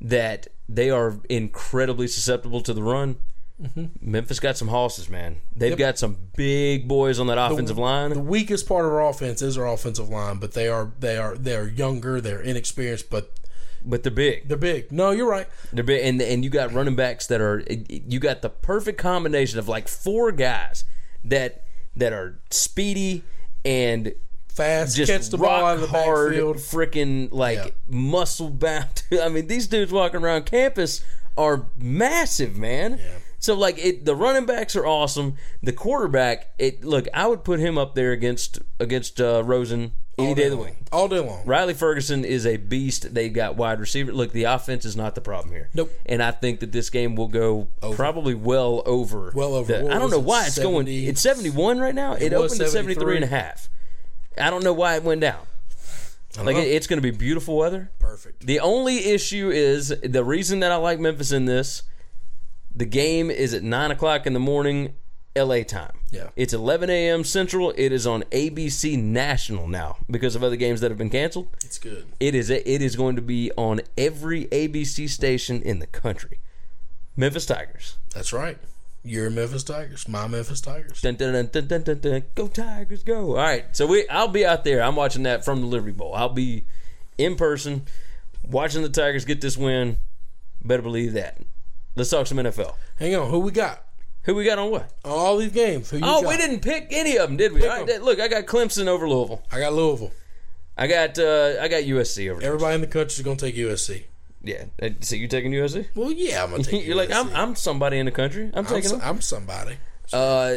that 0.00 0.48
they 0.68 0.90
are 0.90 1.16
incredibly 1.28 2.08
susceptible 2.08 2.60
to 2.62 2.74
the 2.74 2.82
run. 2.82 3.16
Mm-hmm. 3.62 3.84
Memphis 4.00 4.40
got 4.40 4.56
some 4.56 4.68
horses, 4.68 5.08
man. 5.08 5.36
They've 5.54 5.76
got 5.78 5.98
some 5.98 6.16
big 6.36 6.88
boys 6.88 7.18
on 7.20 7.28
that 7.28 7.38
offensive 7.38 7.78
line. 7.78 8.10
the 8.10 8.18
weakest 8.20 8.66
part 8.66 8.84
of 8.84 8.92
our 8.92 9.08
offense 9.08 9.40
is 9.40 9.56
our 9.56 9.66
offensive 9.68 10.08
line, 10.08 10.38
but 10.38 10.52
they 10.54 10.68
are 10.68 10.90
they 10.98 11.16
are 11.16 11.36
they 11.36 11.54
are 11.56 11.68
younger, 11.68 12.20
they're 12.20 12.40
inexperienced, 12.42 13.08
but 13.08 13.32
but 13.84 14.02
they're 14.02 14.12
big. 14.12 14.48
they're 14.48 14.56
big. 14.56 14.90
No, 14.92 15.10
you're 15.12 15.28
right. 15.28 15.46
They're 15.72 15.84
big, 15.84 16.04
and 16.04 16.20
and 16.20 16.42
you 16.44 16.50
got 16.50 16.72
running 16.72 16.96
backs 16.96 17.26
that 17.28 17.40
are 17.40 17.62
you 17.88 18.18
got 18.18 18.42
the 18.42 18.48
perfect 18.50 18.98
combination 18.98 19.58
of 19.58 19.68
like 19.68 19.86
four 19.88 20.32
guys 20.32 20.84
that 21.24 21.64
that 21.94 22.12
are 22.12 22.40
speedy 22.50 23.22
and 23.64 24.12
Fast, 24.48 24.96
just 24.96 25.10
catch 25.10 25.28
the 25.30 25.38
ball 25.38 25.64
out 25.64 25.76
of 25.76 25.80
the 25.82 25.86
hard, 25.86 26.32
backfield. 26.32 26.56
freaking 26.58 27.28
like 27.32 27.58
Yeah. 27.58 27.70
muscle 27.88 28.50
bound. 28.50 29.02
I 29.22 29.28
mean, 29.28 29.46
these 29.46 29.66
dudes 29.66 29.92
walking 29.92 30.20
around 30.22 30.44
campus 30.46 31.02
are 31.38 31.66
massive, 31.78 32.58
man. 32.58 33.00
So 33.42 33.54
like 33.54 33.76
it, 33.76 34.04
the 34.04 34.14
running 34.14 34.46
backs 34.46 34.76
are 34.76 34.86
awesome. 34.86 35.34
The 35.64 35.72
quarterback, 35.72 36.52
it 36.60 36.84
look, 36.84 37.08
I 37.12 37.26
would 37.26 37.42
put 37.42 37.58
him 37.58 37.76
up 37.76 37.96
there 37.96 38.12
against 38.12 38.60
against 38.78 39.20
uh, 39.20 39.42
Rosen 39.44 39.94
any 40.16 40.28
All 40.28 40.34
day 40.36 40.42
day 40.42 40.46
of 40.46 40.50
the 40.52 40.56
week. 40.58 40.74
All 40.92 41.08
day 41.08 41.18
long. 41.18 41.42
Riley 41.44 41.74
Ferguson 41.74 42.24
is 42.24 42.46
a 42.46 42.56
beast. 42.56 43.12
They've 43.12 43.32
got 43.32 43.56
wide 43.56 43.80
receiver. 43.80 44.12
Look, 44.12 44.30
the 44.30 44.44
offense 44.44 44.84
is 44.84 44.96
not 44.96 45.16
the 45.16 45.20
problem 45.20 45.52
here. 45.52 45.70
Nope. 45.74 45.90
And 46.06 46.22
I 46.22 46.30
think 46.30 46.60
that 46.60 46.70
this 46.70 46.88
game 46.88 47.16
will 47.16 47.26
go 47.26 47.66
probably 47.94 48.34
well 48.34 48.84
over. 48.86 49.32
Well 49.34 49.54
over. 49.54 49.72
the- 49.72 49.92
I 49.92 49.98
don't 49.98 50.10
know 50.10 50.20
why 50.20 50.46
it's 50.46 50.58
going. 50.58 50.86
70? 50.86 51.08
It's 51.08 51.20
71 51.20 51.80
right 51.80 51.94
now. 51.96 52.12
It, 52.12 52.32
was 52.32 52.52
opened 52.52 52.62
at 52.62 52.68
73 52.68 53.16
and 53.16 53.24
a 53.24 53.28
half. 53.28 53.68
I 54.38 54.50
don't 54.50 54.62
know 54.62 54.72
why 54.72 54.94
it 54.94 55.02
went 55.02 55.20
down. 55.20 55.40
Like 56.36 56.56
know. 56.56 56.62
it, 56.62 56.68
it's 56.68 56.86
going 56.86 56.98
to 56.98 57.02
be 57.02 57.10
beautiful 57.10 57.56
weather. 57.56 57.90
Perfect. 57.98 58.46
The 58.46 58.60
only 58.60 59.06
issue 59.06 59.50
is 59.52 59.88
the 59.88 60.22
reason 60.22 60.60
that 60.60 60.70
I 60.70 60.76
like 60.76 61.00
Memphis 61.00 61.32
in 61.32 61.46
this. 61.46 61.82
The 62.74 62.86
game 62.86 63.30
is 63.30 63.54
at 63.54 63.62
nine 63.62 63.90
o'clock 63.90 64.26
in 64.26 64.32
the 64.32 64.40
morning, 64.40 64.94
L.A. 65.36 65.64
time. 65.64 65.92
Yeah. 66.10 66.28
it's 66.36 66.52
11 66.52 66.90
a.m. 66.90 67.24
Central. 67.24 67.72
It 67.76 67.92
is 67.92 68.06
on 68.06 68.22
ABC 68.24 69.02
National 69.02 69.66
now 69.66 69.96
because 70.10 70.36
of 70.36 70.42
other 70.44 70.56
games 70.56 70.80
that 70.80 70.90
have 70.90 70.98
been 70.98 71.10
canceled. 71.10 71.48
It's 71.64 71.78
good. 71.78 72.06
It 72.20 72.34
is 72.34 72.50
it 72.50 72.66
is 72.66 72.96
going 72.96 73.16
to 73.16 73.22
be 73.22 73.50
on 73.56 73.80
every 73.96 74.46
ABC 74.46 75.08
station 75.08 75.62
in 75.62 75.78
the 75.78 75.86
country. 75.86 76.38
Memphis 77.16 77.46
Tigers. 77.46 77.98
That's 78.14 78.32
right. 78.32 78.58
Your 79.04 79.30
Memphis 79.30 79.64
Tigers. 79.64 80.06
My 80.06 80.26
Memphis 80.28 80.60
Tigers. 80.60 81.00
Dun, 81.00 81.16
dun, 81.16 81.50
dun. 81.50 82.22
Go 82.34 82.46
Tigers, 82.46 83.02
go! 83.02 83.30
All 83.30 83.36
right, 83.36 83.64
so 83.76 83.86
we 83.86 84.08
I'll 84.08 84.28
be 84.28 84.46
out 84.46 84.64
there. 84.64 84.82
I'm 84.82 84.96
watching 84.96 85.24
that 85.24 85.44
from 85.44 85.60
the 85.60 85.66
Liberty 85.66 85.92
Bowl. 85.92 86.14
I'll 86.14 86.28
be 86.28 86.64
in 87.18 87.34
person 87.36 87.86
watching 88.44 88.82
the 88.82 88.88
Tigers 88.88 89.24
get 89.24 89.40
this 89.40 89.56
win. 89.56 89.96
Better 90.64 90.82
believe 90.82 91.14
that. 91.14 91.38
Let's 91.96 92.10
talk 92.10 92.26
some 92.26 92.38
NFL. 92.38 92.74
Hang 92.98 93.14
on. 93.14 93.30
Who 93.30 93.40
we 93.40 93.50
got? 93.52 93.84
Who 94.24 94.34
we 94.34 94.44
got 94.44 94.58
on 94.58 94.70
what? 94.70 94.90
All 95.04 95.36
these 95.38 95.52
games. 95.52 95.92
Oh, 95.92 95.98
got? 96.22 96.26
we 96.26 96.36
didn't 96.36 96.60
pick 96.60 96.88
any 96.90 97.16
of 97.16 97.28
them, 97.28 97.36
did 97.36 97.52
we? 97.52 97.60
Pick 97.60 97.70
All 97.70 97.80
right, 97.80 97.90
'em. 97.90 98.02
look, 98.02 98.20
I 98.20 98.28
got 98.28 98.46
Clemson 98.46 98.86
over 98.86 99.08
Louisville. 99.08 99.42
I 99.50 99.58
got 99.58 99.72
Louisville. 99.72 100.12
I 100.78 100.86
got 100.86 101.18
uh, 101.18 101.56
I 101.60 101.68
got 101.68 101.82
USC 101.82 102.30
over. 102.30 102.40
there. 102.40 102.48
Everybody 102.48 102.76
in 102.76 102.80
the 102.80 102.86
country 102.86 103.12
is 103.14 103.22
going 103.22 103.36
to 103.36 103.44
take 103.46 103.56
USC. 103.56 104.04
Yeah, 104.44 104.64
Uh, 104.82 104.88
so 105.00 105.14
you 105.16 105.28
taking 105.28 105.52
USC? 105.52 105.86
Well, 105.94 106.10
yeah, 106.10 106.42
I'm 106.44 106.50
to 106.62 106.62
take 106.68 106.84
You're 106.86 106.96
like 106.96 107.10
I'm 107.12 107.28
I'm 107.34 107.54
somebody 107.56 107.98
in 107.98 108.06
the 108.06 108.12
country. 108.12 108.44
I'm 108.54 108.60
I'm, 108.60 108.66
taking 108.66 108.90
so- 108.90 108.96
them. 108.96 109.08
I'm 109.08 109.20
somebody. 109.20 109.76
Uh, 110.12 110.56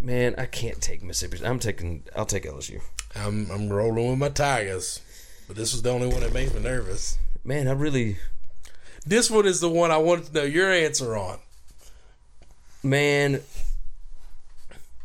man, 0.00 0.34
I 0.38 0.46
can't 0.46 0.80
take 0.80 1.02
Mississippi. 1.02 1.44
I'm 1.44 1.58
taking. 1.58 2.04
I'll 2.16 2.26
take 2.26 2.44
LSU. 2.44 2.80
I'm, 3.16 3.48
I'm 3.50 3.68
rolling 3.68 4.10
with 4.10 4.18
my 4.18 4.28
Tigers. 4.28 5.00
But 5.46 5.56
this 5.56 5.72
was 5.72 5.82
the 5.82 5.90
only 5.90 6.06
one 6.08 6.20
that 6.20 6.32
made 6.32 6.54
me 6.54 6.60
nervous. 6.60 7.18
Man, 7.44 7.68
I 7.68 7.72
really. 7.72 8.16
This 9.06 9.30
one 9.30 9.46
is 9.46 9.60
the 9.60 9.68
one 9.68 9.90
I 9.90 9.98
wanted 9.98 10.26
to 10.26 10.34
know 10.34 10.42
your 10.44 10.72
answer 10.72 11.16
on. 11.16 11.38
Man, 12.82 13.40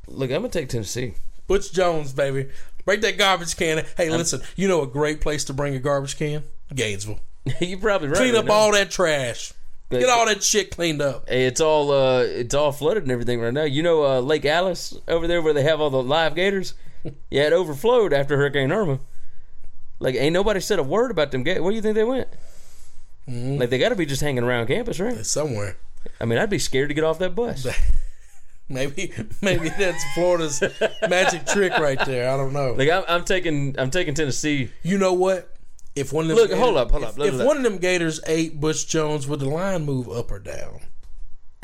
look, 0.07 0.29
I'm 0.31 0.37
gonna 0.41 0.49
take 0.49 0.69
Tennessee. 0.69 1.13
Butch 1.47 1.71
Jones, 1.71 2.13
baby. 2.13 2.49
Break 2.85 3.01
that 3.01 3.17
garbage 3.17 3.55
can. 3.57 3.85
Hey, 3.97 4.09
listen, 4.09 4.41
you 4.55 4.67
know 4.67 4.81
a 4.81 4.87
great 4.87 5.21
place 5.21 5.43
to 5.45 5.53
bring 5.53 5.75
a 5.75 5.79
garbage 5.79 6.17
can? 6.17 6.43
Gainesville. 6.73 7.19
You're 7.59 7.79
probably 7.79 8.09
right. 8.09 8.17
Clean 8.17 8.35
up 8.35 8.49
all 8.49 8.71
that 8.73 8.91
trash. 8.91 9.53
Get 9.89 10.07
all 10.09 10.27
that 10.27 10.43
shit 10.43 10.69
cleaned 10.69 11.01
up. 11.01 11.27
Hey, 11.27 11.45
it's 11.47 11.59
all 11.61 11.91
uh, 11.91 12.21
it's 12.21 12.53
all 12.53 12.71
flooded 12.71 13.03
and 13.03 13.11
everything 13.11 13.41
right 13.41 13.53
now. 13.53 13.63
You 13.63 13.81
know, 13.81 14.05
uh, 14.05 14.19
Lake 14.21 14.45
Alice 14.45 14.95
over 15.07 15.25
there 15.27 15.41
where 15.41 15.53
they 15.53 15.63
have 15.63 15.81
all 15.81 15.89
the 15.89 16.01
live 16.03 16.35
gators. 16.35 16.73
Yeah, 17.31 17.47
it 17.47 17.53
overflowed 17.53 18.11
after 18.11 18.35
Hurricane 18.35 18.73
Irma. 18.73 18.99
Like, 19.99 20.15
ain't 20.15 20.33
nobody 20.33 20.59
said 20.59 20.79
a 20.79 20.83
word 20.83 21.11
about 21.11 21.31
them. 21.31 21.43
Ga- 21.43 21.61
Where 21.61 21.71
do 21.71 21.75
you 21.77 21.81
think 21.81 21.95
they 21.95 22.03
went? 22.03 22.27
Mm-hmm. 23.29 23.57
Like, 23.59 23.69
they 23.69 23.77
got 23.77 23.89
to 23.89 23.95
be 23.95 24.05
just 24.05 24.21
hanging 24.21 24.43
around 24.43 24.67
campus, 24.67 24.99
right? 24.99 25.25
Somewhere. 25.25 25.77
I 26.19 26.25
mean, 26.25 26.39
I'd 26.39 26.49
be 26.49 26.59
scared 26.59 26.89
to 26.89 26.95
get 26.95 27.03
off 27.03 27.19
that 27.19 27.35
bus. 27.35 27.67
Maybe 28.71 29.11
maybe 29.41 29.69
that's 29.69 30.03
Florida's 30.13 30.61
magic 31.09 31.47
trick 31.47 31.73
right 31.79 31.99
there. 32.05 32.29
I 32.29 32.37
don't 32.37 32.53
know. 32.53 32.73
Like, 32.73 32.87
I'm, 32.87 33.03
I'm 33.07 33.25
taking 33.25 33.73
I'm 33.79 33.89
taking 33.89 34.13
Tennessee. 34.13 34.69
You 34.83 34.99
know 34.99 35.13
what? 35.13 35.55
If 35.95 36.13
one 36.13 36.25
of 36.25 36.29
them 36.29 36.37
Look, 36.37 36.51
hold 36.53 36.77
up, 36.77 36.91
hold 36.91 37.01
if, 37.01 37.09
up, 37.09 37.17
look, 37.17 37.27
if 37.29 37.33
look. 37.33 37.47
one 37.47 37.57
of 37.57 37.63
them 37.63 37.79
Gators 37.79 38.21
ate 38.27 38.59
Butch 38.59 38.87
Jones, 38.87 39.27
would 39.27 39.39
the 39.39 39.49
line 39.49 39.85
move 39.85 40.07
up 40.07 40.31
or 40.31 40.37
down? 40.37 40.81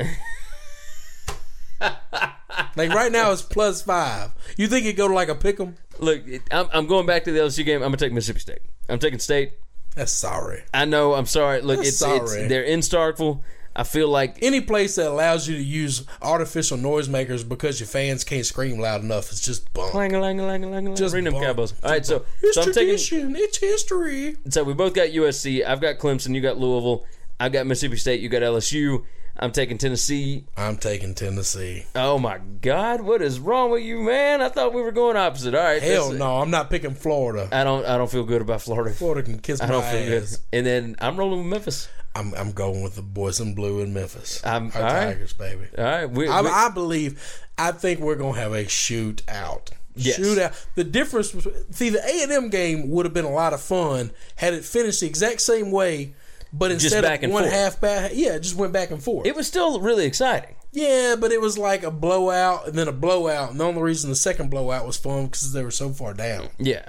like 2.76 2.92
right 2.92 3.12
now, 3.12 3.30
it's 3.30 3.42
plus 3.42 3.82
five. 3.82 4.32
You 4.56 4.66
think 4.66 4.84
it 4.84 4.94
go 4.94 5.06
to 5.06 5.14
like 5.14 5.28
a 5.28 5.36
pick 5.36 5.60
'em? 5.60 5.76
Look, 6.00 6.22
I'm, 6.50 6.68
I'm 6.72 6.86
going 6.88 7.06
back 7.06 7.22
to 7.24 7.32
the 7.32 7.38
LSU 7.38 7.64
game. 7.64 7.76
I'm 7.76 7.88
gonna 7.88 7.98
take 7.98 8.12
Mississippi 8.12 8.40
State. 8.40 8.62
I'm 8.88 8.98
taking 8.98 9.20
State. 9.20 9.52
That's 9.96 10.12
sorry. 10.12 10.62
I 10.72 10.84
know. 10.84 11.14
I'm 11.14 11.26
sorry. 11.26 11.60
Look, 11.62 11.78
That's 11.78 12.00
it's, 12.00 12.02
it's 12.02 12.32
they're 12.48 12.62
in 12.62 12.80
Starkville. 12.80 13.40
I 13.74 13.82
feel 13.84 14.08
like 14.08 14.38
Any 14.40 14.62
place 14.62 14.94
that 14.94 15.08
allows 15.08 15.46
you 15.48 15.56
to 15.56 15.62
use 15.62 16.04
artificial 16.22 16.78
noisemakers 16.78 17.46
because 17.46 17.78
your 17.78 17.86
fans 17.86 18.24
can't 18.24 18.46
scream 18.46 18.78
loud 18.78 19.02
enough 19.02 19.30
is 19.32 19.40
just 19.40 19.70
bunk. 19.74 19.92
lang 19.92 20.12
lang 20.12 20.38
lang 20.38 20.62
lang 20.62 20.84
lang. 20.86 20.96
Just 20.96 21.12
Bring 21.12 21.24
them 21.24 21.34
cowboys. 21.34 21.74
All 21.82 21.90
right, 21.90 22.04
so 22.06 22.24
It's 22.42 22.54
so 22.54 22.62
I'm 22.62 22.68
taking. 22.68 22.96
tradition. 22.96 23.36
it's 23.36 23.58
history. 23.58 24.36
So 24.48 24.64
we 24.64 24.72
both 24.72 24.94
got 24.94 25.08
USC. 25.08 25.66
I've 25.66 25.80
got 25.82 25.98
Clemson. 25.98 26.34
You 26.34 26.40
got 26.40 26.56
Louisville. 26.56 27.04
I've 27.38 27.52
got 27.52 27.66
Mississippi 27.66 27.96
State. 27.98 28.20
You 28.20 28.28
got 28.30 28.40
LSU. 28.42 29.04
I'm 29.38 29.52
taking 29.52 29.78
Tennessee. 29.78 30.44
I'm 30.56 30.76
taking 30.76 31.14
Tennessee. 31.14 31.84
Oh 31.94 32.18
my 32.18 32.38
God, 32.38 33.02
what 33.02 33.20
is 33.22 33.38
wrong 33.38 33.70
with 33.70 33.82
you, 33.82 34.00
man? 34.00 34.40
I 34.40 34.48
thought 34.48 34.72
we 34.72 34.80
were 34.82 34.92
going 34.92 35.16
opposite. 35.16 35.54
All 35.54 35.62
right, 35.62 35.82
Hell 35.82 36.12
no, 36.12 36.38
I'm 36.40 36.50
not 36.50 36.70
picking 36.70 36.94
Florida. 36.94 37.48
I 37.52 37.62
don't. 37.64 37.84
I 37.84 37.98
don't 37.98 38.10
feel 38.10 38.24
good 38.24 38.40
about 38.42 38.62
Florida. 38.62 38.94
Florida 38.94 39.22
can 39.22 39.38
kiss 39.38 39.60
my 39.60 39.66
I 39.68 39.70
don't 39.70 39.84
feel 39.84 40.06
good. 40.20 40.28
And 40.52 40.66
then 40.66 40.96
I'm 41.00 41.16
rolling 41.16 41.38
with 41.40 41.48
Memphis. 41.48 41.88
I'm 42.14 42.32
I'm 42.34 42.52
going 42.52 42.82
with 42.82 42.94
the 42.96 43.02
boys 43.02 43.40
in 43.40 43.54
blue 43.54 43.80
in 43.80 43.92
Memphis. 43.92 44.44
I'm- 44.44 44.72
Our 44.74 44.80
all 44.82 44.86
right. 44.88 45.04
Tigers, 45.12 45.32
baby. 45.34 45.66
All 45.76 45.84
right, 45.84 46.06
we, 46.10 46.28
I, 46.28 46.40
we- 46.40 46.48
I 46.48 46.70
believe. 46.70 47.42
I 47.58 47.72
think 47.72 48.00
we're 48.00 48.16
gonna 48.16 48.38
have 48.38 48.52
a 48.52 48.64
shootout. 48.64 49.70
Yes. 49.94 50.18
Shootout. 50.18 50.66
The 50.74 50.84
difference. 50.84 51.34
See, 51.70 51.88
the 51.90 52.02
A 52.06 52.22
and 52.22 52.32
M 52.32 52.48
game 52.50 52.90
would 52.90 53.06
have 53.06 53.14
been 53.14 53.24
a 53.24 53.30
lot 53.30 53.52
of 53.52 53.60
fun 53.62 54.10
had 54.36 54.52
it 54.54 54.64
finished 54.64 55.00
the 55.00 55.06
exact 55.06 55.40
same 55.40 55.70
way, 55.70 56.14
but 56.52 56.70
instead 56.70 57.02
back 57.02 57.20
of 57.20 57.24
and 57.24 57.32
one 57.32 57.42
forth. 57.44 57.54
half 57.54 57.80
back, 57.80 58.12
yeah, 58.14 58.34
it 58.36 58.40
just 58.40 58.56
went 58.56 58.72
back 58.72 58.90
and 58.90 59.02
forth. 59.02 59.26
it 59.26 59.34
was 59.36 59.46
still 59.46 59.80
really 59.80 60.04
exciting. 60.06 60.54
yeah, 60.72 61.14
but 61.18 61.32
it 61.32 61.40
was 61.40 61.56
like 61.58 61.82
a 61.82 61.90
blowout 61.90 62.66
and 62.68 62.76
then 62.78 62.88
a 62.88 62.92
blowout, 62.92 63.50
and 63.50 63.60
the 63.60 63.64
only 63.64 63.82
reason 63.82 64.10
the 64.10 64.16
second 64.16 64.50
blowout 64.50 64.86
was 64.86 64.96
fun 64.96 65.26
because 65.26 65.52
they 65.52 65.62
were 65.62 65.70
so 65.70 65.90
far 65.90 66.14
down. 66.14 66.48
Yeah. 66.58 66.86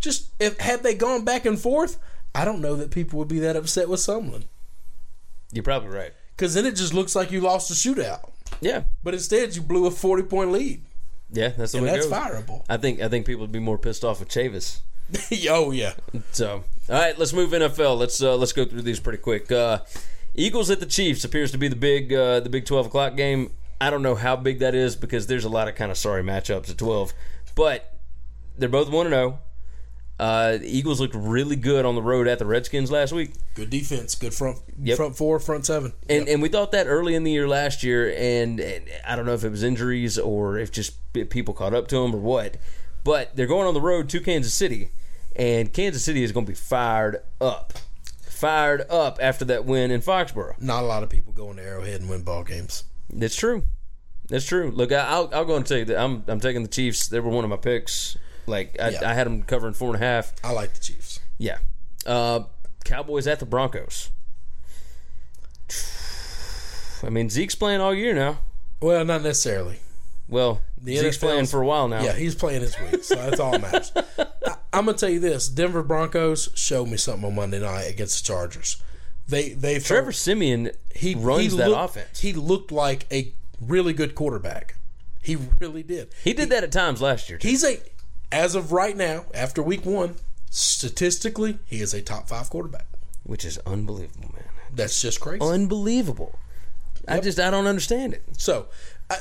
Just 0.00 0.28
if 0.38 0.58
had 0.58 0.82
they 0.82 0.94
gone 0.94 1.24
back 1.24 1.44
and 1.44 1.58
forth, 1.60 1.98
I 2.34 2.44
don't 2.44 2.60
know 2.60 2.74
that 2.76 2.90
people 2.90 3.18
would 3.18 3.28
be 3.28 3.38
that 3.40 3.56
upset 3.56 3.88
with 3.88 4.00
Sumlin 4.00 4.44
You're 5.52 5.62
probably 5.64 5.88
right. 5.90 6.12
because 6.36 6.54
then 6.54 6.64
it 6.66 6.76
just 6.76 6.94
looks 6.94 7.14
like 7.14 7.30
you 7.30 7.40
lost 7.40 7.70
a 7.70 7.74
shootout. 7.74 8.30
Yeah. 8.60 8.84
But 9.02 9.14
instead, 9.14 9.54
you 9.56 9.62
blew 9.62 9.86
a 9.86 9.90
forty 9.90 10.22
point 10.22 10.52
lead, 10.52 10.82
Yeah, 11.30 11.48
that's 11.48 11.72
the 11.72 11.78
and 11.78 11.86
way 11.86 11.92
it 11.92 11.96
that's 11.96 12.06
goes. 12.08 12.18
fireable. 12.18 12.64
I 12.68 12.76
think 12.78 13.00
I 13.00 13.08
think 13.08 13.26
people 13.26 13.42
would 13.42 13.52
be 13.52 13.58
more 13.58 13.78
pissed 13.78 14.04
off 14.04 14.20
with 14.20 14.28
Chavis. 14.30 14.80
oh 15.50 15.70
yeah, 15.70 15.92
So, 16.32 16.64
all 16.88 16.94
right, 16.94 17.18
let's 17.18 17.32
move 17.32 17.50
NFL. 17.50 17.98
Let's 17.98 18.22
uh, 18.22 18.36
let's 18.36 18.52
go 18.52 18.64
through 18.64 18.82
these 18.82 19.00
pretty 19.00 19.18
quick. 19.18 19.50
Uh, 19.50 19.78
Eagles 20.34 20.70
at 20.70 20.80
the 20.80 20.86
Chiefs 20.86 21.24
appears 21.24 21.50
to 21.52 21.58
be 21.58 21.68
the 21.68 21.76
big 21.76 22.12
uh, 22.12 22.40
the 22.40 22.48
big 22.50 22.64
twelve 22.64 22.86
o'clock 22.86 23.16
game. 23.16 23.52
I 23.80 23.90
don't 23.90 24.02
know 24.02 24.14
how 24.14 24.36
big 24.36 24.58
that 24.60 24.74
is 24.74 24.94
because 24.96 25.26
there's 25.26 25.44
a 25.44 25.48
lot 25.48 25.66
of 25.68 25.74
kind 25.74 25.90
of 25.90 25.96
sorry 25.98 26.22
matchups 26.22 26.70
at 26.70 26.78
twelve, 26.78 27.12
but 27.54 27.94
they're 28.58 28.68
both 28.68 28.90
one 28.90 29.06
and 29.06 29.12
zero. 29.14 29.38
Uh, 30.18 30.58
the 30.58 30.66
Eagles 30.68 31.00
looked 31.00 31.14
really 31.14 31.56
good 31.56 31.86
on 31.86 31.94
the 31.94 32.02
road 32.02 32.28
at 32.28 32.38
the 32.38 32.44
Redskins 32.44 32.90
last 32.90 33.10
week. 33.10 33.32
Good 33.54 33.70
defense, 33.70 34.14
good 34.14 34.34
front 34.34 34.58
Yep. 34.82 34.96
front 34.98 35.16
four, 35.16 35.40
front 35.40 35.64
seven. 35.64 35.94
And, 36.10 36.28
and 36.28 36.42
we 36.42 36.50
thought 36.50 36.72
that 36.72 36.86
early 36.86 37.14
in 37.14 37.24
the 37.24 37.30
year 37.32 37.48
last 37.48 37.82
year, 37.82 38.14
and, 38.14 38.60
and 38.60 38.84
I 39.06 39.16
don't 39.16 39.24
know 39.24 39.32
if 39.32 39.44
it 39.44 39.48
was 39.48 39.62
injuries 39.62 40.18
or 40.18 40.58
if 40.58 40.70
just 40.70 40.92
people 41.30 41.54
caught 41.54 41.72
up 41.72 41.88
to 41.88 41.96
them 42.02 42.14
or 42.14 42.18
what. 42.18 42.58
But 43.02 43.34
they're 43.34 43.46
going 43.46 43.66
on 43.66 43.72
the 43.72 43.80
road 43.80 44.10
to 44.10 44.20
Kansas 44.20 44.52
City, 44.52 44.90
and 45.36 45.72
Kansas 45.72 46.04
City 46.04 46.22
is 46.22 46.32
going 46.32 46.46
to 46.46 46.50
be 46.52 46.56
fired 46.56 47.22
up, 47.40 47.74
fired 48.22 48.82
up 48.90 49.18
after 49.20 49.44
that 49.46 49.64
win 49.64 49.90
in 49.90 50.00
Foxborough. 50.00 50.60
Not 50.60 50.82
a 50.82 50.86
lot 50.86 51.02
of 51.02 51.08
people 51.10 51.32
go 51.32 51.50
into 51.50 51.62
Arrowhead 51.62 52.00
and 52.00 52.10
win 52.10 52.22
ball 52.22 52.44
games. 52.44 52.84
That's 53.08 53.36
true. 53.36 53.62
That's 54.28 54.46
true. 54.46 54.70
Look, 54.70 54.92
I- 54.92 55.06
I'll 55.08 55.28
I'll 55.34 55.44
go 55.44 55.56
and 55.56 55.66
tell 55.66 55.78
you 55.78 55.84
that 55.86 55.98
I'm 55.98 56.22
I'm 56.28 56.38
taking 56.40 56.62
the 56.62 56.68
Chiefs. 56.68 57.08
They 57.08 57.18
were 57.20 57.30
one 57.30 57.44
of 57.44 57.50
my 57.50 57.56
picks. 57.56 58.16
Like 58.46 58.76
I, 58.80 58.90
Yeah. 58.90 59.10
I 59.10 59.14
had 59.14 59.26
them 59.26 59.42
covering 59.42 59.74
four 59.74 59.88
and 59.94 59.96
a 60.02 60.06
half. 60.06 60.32
I 60.44 60.52
like 60.52 60.74
the 60.74 60.80
Chiefs. 60.80 61.20
Yeah. 61.38 61.58
Uh, 62.06 62.44
Cowboys 62.84 63.26
at 63.26 63.38
the 63.40 63.46
Broncos. 63.46 64.10
I 67.02 67.08
mean 67.10 67.30
Zeke's 67.30 67.54
playing 67.54 67.80
all 67.80 67.94
year 67.94 68.14
now. 68.14 68.38
Well, 68.80 69.04
not 69.04 69.22
necessarily. 69.22 69.80
Well, 70.30 70.60
The 70.80 70.96
Zeke's 70.96 71.16
NFL's 71.16 71.18
playing 71.18 71.46
for 71.46 71.60
a 71.60 71.66
while 71.66 71.88
now. 71.88 72.02
Yeah, 72.02 72.12
he's 72.14 72.34
playing 72.34 72.60
this 72.62 72.76
week, 72.80 73.04
so 73.04 73.16
that's 73.16 73.38
all 73.40 73.52
that 73.52 73.60
matters. 73.60 73.92
I, 74.46 74.54
I'm 74.72 74.86
gonna 74.86 74.96
tell 74.96 75.08
you 75.10 75.20
this: 75.20 75.48
Denver 75.48 75.82
Broncos 75.82 76.48
showed 76.54 76.88
me 76.88 76.96
something 76.96 77.24
on 77.26 77.34
Monday 77.34 77.60
night 77.60 77.82
against 77.84 78.24
the 78.24 78.32
Chargers. 78.32 78.80
They 79.28 79.50
they 79.50 79.78
Trevor 79.80 80.12
Siemian 80.12 80.70
he 80.94 81.14
runs 81.14 81.52
he 81.52 81.58
that 81.58 81.68
looked- 81.68 81.90
offense. 81.96 82.20
He 82.20 82.32
looked 82.32 82.72
like 82.72 83.06
a 83.12 83.32
really 83.60 83.92
good 83.92 84.14
quarterback. 84.14 84.76
He 85.22 85.36
really 85.60 85.82
did. 85.82 86.08
He 86.24 86.32
did 86.32 86.48
that 86.50 86.64
at 86.64 86.72
times 86.72 87.02
last 87.02 87.28
year. 87.28 87.38
too. 87.38 87.46
He's 87.48 87.62
a, 87.62 87.78
as 88.32 88.54
of 88.54 88.72
right 88.72 88.96
now, 88.96 89.26
after 89.34 89.62
week 89.62 89.84
one, 89.84 90.14
statistically, 90.50 91.58
he 91.66 91.80
is 91.80 91.92
a 91.92 92.00
top 92.02 92.28
five 92.28 92.48
quarterback. 92.50 92.86
which 93.24 93.44
is 93.44 93.58
unbelievable, 93.66 94.30
man. 94.32 94.44
That's 94.72 95.00
just 95.02 95.20
crazy. 95.20 95.40
Unbelievable. 95.42 96.38
I 97.08 97.18
just 97.20 97.38
I 97.40 97.50
don't 97.50 97.66
understand 97.66 98.14
it. 98.14 98.22
So 98.38 98.66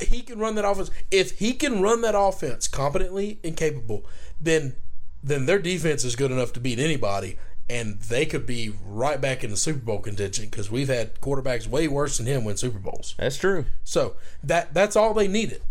he 0.02 0.22
can 0.22 0.40
run 0.40 0.56
that 0.56 0.66
offense. 0.66 0.92
If 1.12 1.40
he 1.40 1.54
can 1.54 1.82
run 1.82 2.02
that 2.02 2.16
offense 2.18 2.68
competently 2.68 3.40
and 3.44 3.56
capable, 3.58 4.06
then 4.40 4.76
then 5.24 5.46
their 5.46 5.60
defense 5.60 6.04
is 6.04 6.16
good 6.16 6.32
enough 6.32 6.54
to 6.54 6.60
beat 6.60 6.80
anybody, 6.80 7.38
and 7.70 8.00
they 8.02 8.26
could 8.26 8.46
be 8.46 8.74
right 8.86 9.20
back 9.20 9.44
in 9.44 9.50
the 9.52 9.58
Super 9.58 9.80
Bowl 9.80 10.00
contention 10.00 10.46
because 10.46 10.72
we've 10.72 10.88
had 10.88 11.20
quarterbacks 11.22 11.68
way 11.68 11.88
worse 11.88 12.18
than 12.18 12.26
him 12.26 12.44
win 12.46 12.56
Super 12.58 12.80
Bowls. 12.80 13.16
That's 13.18 13.38
true. 13.38 13.66
So 13.84 14.16
that 14.44 14.74
that's 14.74 14.96
all 14.96 15.14
they 15.14 15.28
needed. 15.28 15.62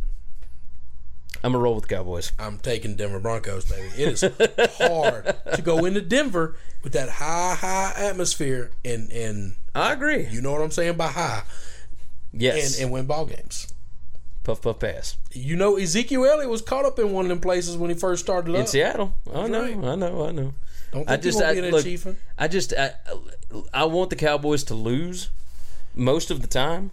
I'm 1.45 1.53
gonna 1.53 1.63
roll 1.63 1.77
with 1.77 1.87
the 1.87 1.95
Cowboys. 1.95 2.33
I'm 2.39 2.59
taking 2.59 2.97
Denver 2.97 3.21
Broncos, 3.21 3.65
baby. 3.67 3.89
It 3.97 4.09
is 4.23 4.77
hard 4.79 5.37
to 5.55 5.63
go 5.63 5.85
into 5.85 6.01
Denver 6.01 6.57
with 6.83 6.93
that 6.95 7.09
high, 7.09 7.55
high 7.55 7.93
atmosphere 7.97 8.73
and 8.85 9.11
and 9.13 9.55
I 9.75 9.93
agree. 9.93 10.27
you 10.27 10.41
know 10.41 10.51
what 10.53 10.63
I'm 10.63 10.73
saying 10.73 10.97
by 10.97 11.09
high 11.09 11.43
Yes. 12.33 12.75
and, 12.75 12.85
and 12.85 12.93
win 12.93 13.07
ball 13.07 13.25
games. 13.27 13.73
Puff 14.49 14.63
puff 14.63 14.79
pass. 14.79 15.17
You 15.33 15.57
know, 15.57 15.77
Ezekiel 15.77 16.25
Elliott 16.25 16.49
was 16.49 16.63
caught 16.63 16.87
up 16.87 16.99
in 16.99 17.13
one 17.13 17.27
of 17.27 17.29
them 17.29 17.41
places 17.41 17.77
when 17.77 17.91
he 17.91 17.97
first 17.97 18.25
started 18.25 18.55
In 18.55 18.63
up. 18.63 18.69
Seattle. 18.69 19.15
I 19.33 19.47
know, 19.47 19.63
right. 19.63 19.85
I 19.85 19.95
know, 19.95 20.27
I 20.27 20.33
know. 20.33 20.55
Don't 20.91 21.07
think 21.07 21.11
I 21.11 21.17
just 21.19 21.43
I, 21.43 21.53
look. 21.53 21.87
I 22.39 22.49
just 22.49 22.73
I, 22.73 22.93
I 23.75 23.85
want 23.85 24.09
the 24.09 24.17
Cowboys 24.17 24.65
to 24.65 24.75
lose 24.75 25.29
most 25.95 26.31
of 26.31 26.41
the 26.41 26.47
time. 26.47 26.93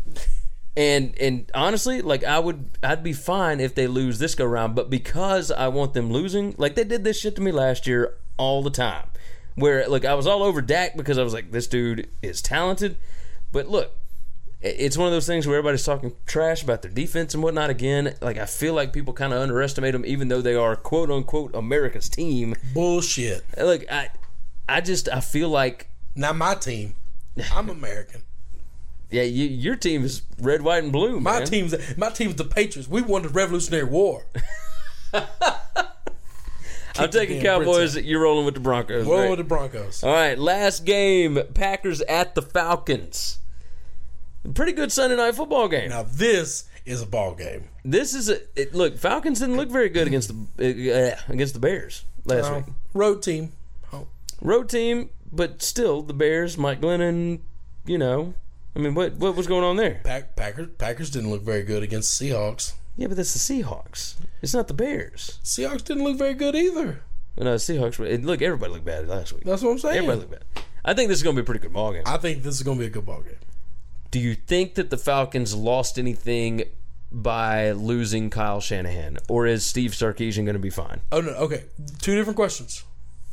And 0.75 1.17
and 1.17 1.49
honestly, 1.53 2.01
like 2.01 2.25
I 2.25 2.39
would 2.39 2.71
I'd 2.83 3.01
be 3.01 3.13
fine 3.13 3.61
if 3.61 3.73
they 3.73 3.87
lose 3.87 4.19
this 4.19 4.35
go 4.35 4.43
round, 4.43 4.75
but 4.75 4.89
because 4.89 5.49
I 5.49 5.69
want 5.69 5.93
them 5.93 6.11
losing, 6.11 6.53
like 6.57 6.75
they 6.75 6.83
did 6.83 7.05
this 7.05 7.17
shit 7.17 7.37
to 7.37 7.41
me 7.41 7.53
last 7.53 7.87
year 7.87 8.15
all 8.35 8.61
the 8.61 8.69
time. 8.69 9.07
Where 9.55 9.87
like 9.87 10.03
I 10.03 10.15
was 10.15 10.27
all 10.27 10.43
over 10.43 10.61
Dak 10.61 10.97
because 10.97 11.17
I 11.17 11.23
was 11.23 11.33
like, 11.33 11.51
this 11.51 11.67
dude 11.67 12.09
is 12.21 12.41
talented. 12.41 12.97
But 13.53 13.69
look, 13.69 13.93
it's 14.65 14.97
one 14.97 15.05
of 15.05 15.13
those 15.13 15.27
things 15.27 15.45
where 15.45 15.57
everybody's 15.57 15.83
talking 15.83 16.13
trash 16.25 16.63
about 16.63 16.81
their 16.81 16.89
defense 16.89 17.35
and 17.35 17.43
whatnot 17.43 17.69
again. 17.69 18.15
Like 18.21 18.37
I 18.37 18.45
feel 18.45 18.73
like 18.73 18.93
people 18.93 19.13
kind 19.13 19.31
of 19.31 19.39
underestimate 19.39 19.93
them, 19.93 20.03
even 20.05 20.27
though 20.27 20.41
they 20.41 20.55
are 20.55 20.75
quote 20.75 21.11
unquote 21.11 21.53
America's 21.53 22.09
team. 22.09 22.55
Bullshit. 22.73 23.45
Look, 23.57 23.89
I 23.91 24.09
I 24.67 24.81
just 24.81 25.07
I 25.09 25.19
feel 25.19 25.49
like 25.49 25.89
Not 26.15 26.35
my 26.35 26.55
team. 26.55 26.95
I'm 27.53 27.69
American. 27.69 28.23
yeah, 29.11 29.23
you, 29.23 29.45
your 29.45 29.75
team 29.75 30.03
is 30.03 30.23
red, 30.39 30.63
white, 30.63 30.83
and 30.83 30.91
blue. 30.91 31.19
My 31.19 31.39
man. 31.39 31.47
team's 31.47 31.97
my 31.97 32.09
team's 32.09 32.35
the 32.35 32.43
Patriots. 32.43 32.89
We 32.89 33.01
won 33.03 33.21
the 33.21 33.29
Revolutionary 33.29 33.85
War. 33.85 34.25
I'm 36.97 37.09
taking 37.11 37.41
Cowboys. 37.41 37.97
You're 37.97 38.21
rolling 38.21 38.45
with 38.45 38.55
the 38.55 38.61
Broncos. 38.61 39.05
Roll 39.05 39.19
right? 39.19 39.29
with 39.29 39.39
the 39.39 39.43
Broncos. 39.43 40.01
All 40.01 40.11
right, 40.11 40.39
last 40.39 40.85
game: 40.85 41.39
Packers 41.53 42.01
at 42.01 42.33
the 42.33 42.41
Falcons. 42.41 43.39
Pretty 44.53 44.71
good 44.73 44.91
Sunday 44.91 45.15
night 45.15 45.35
football 45.35 45.67
game. 45.67 45.89
Now 45.89 46.03
this 46.03 46.65
is 46.85 47.01
a 47.01 47.05
ball 47.05 47.33
game. 47.35 47.69
This 47.83 48.13
is 48.13 48.29
a 48.29 48.39
it, 48.55 48.73
look. 48.75 48.97
Falcons 48.97 49.39
didn't 49.39 49.57
look 49.57 49.69
very 49.69 49.89
good 49.89 50.07
against 50.07 50.31
the 50.57 50.91
uh, 50.93 51.31
against 51.31 51.53
the 51.53 51.59
Bears 51.59 52.03
last 52.25 52.51
Uh, 52.51 52.55
week. 52.57 52.65
road 52.93 53.23
team. 53.23 53.53
Oh, 53.91 54.07
Road 54.41 54.69
team, 54.69 55.09
but 55.31 55.61
still 55.61 56.01
the 56.01 56.13
Bears. 56.13 56.57
Mike 56.57 56.81
Glennon. 56.81 57.39
You 57.87 57.97
know, 57.99 58.33
I 58.75 58.79
mean, 58.79 58.95
what 58.95 59.13
what 59.17 59.35
was 59.35 59.45
going 59.47 59.63
on 59.63 59.75
there? 59.77 60.01
Pack, 60.03 60.35
Packers 60.35 60.69
Packers 60.77 61.09
didn't 61.11 61.29
look 61.29 61.43
very 61.43 61.63
good 61.63 61.83
against 61.83 62.17
the 62.19 62.29
Seahawks. 62.29 62.73
Yeah, 62.97 63.07
but 63.07 63.17
that's 63.17 63.33
the 63.33 63.39
Seahawks. 63.63 64.15
It's 64.41 64.53
not 64.53 64.67
the 64.67 64.73
Bears. 64.73 65.39
Seahawks 65.43 65.83
didn't 65.83 66.03
look 66.03 66.17
very 66.17 66.33
good 66.33 66.55
either. 66.55 67.01
No, 67.37 67.43
the 67.43 67.57
Seahawks. 67.57 67.99
Look, 68.23 68.41
everybody 68.41 68.71
looked 68.73 68.85
bad 68.85 69.07
last 69.07 69.33
week. 69.33 69.43
That's 69.43 69.61
what 69.61 69.71
I'm 69.71 69.79
saying. 69.79 69.97
Everybody 69.97 70.19
looked 70.19 70.31
bad. 70.31 70.63
I 70.85 70.93
think 70.93 71.09
this 71.09 71.17
is 71.17 71.23
going 71.23 71.35
to 71.35 71.41
be 71.41 71.43
a 71.43 71.45
pretty 71.45 71.59
good 71.59 71.73
ball 71.73 71.91
game. 71.93 72.03
I 72.05 72.17
think 72.17 72.41
this 72.43 72.55
is 72.55 72.63
going 72.63 72.77
to 72.77 72.81
be 72.81 72.87
a 72.87 72.89
good 72.89 73.05
ball 73.05 73.21
game. 73.21 73.35
Do 74.15 74.21
you 74.21 74.35
think 74.35 74.75
that 74.75 74.91
the 74.91 74.97
Falcons 74.97 75.53
lost 75.53 75.99
anything 75.99 76.63
by 77.11 77.71
losing 77.71 78.29
Kyle 78.29 78.61
Shanahan, 78.61 79.17
or 79.27 79.45
is 79.45 79.65
Steve 79.65 79.91
Sarkisian 79.91 80.45
going 80.45 80.53
to 80.53 80.57
be 80.57 80.69
fine? 80.69 81.01
Oh 81.11 81.19
no. 81.19 81.31
Okay. 81.31 81.65
Two 81.99 82.15
different 82.15 82.37
questions. 82.37 82.85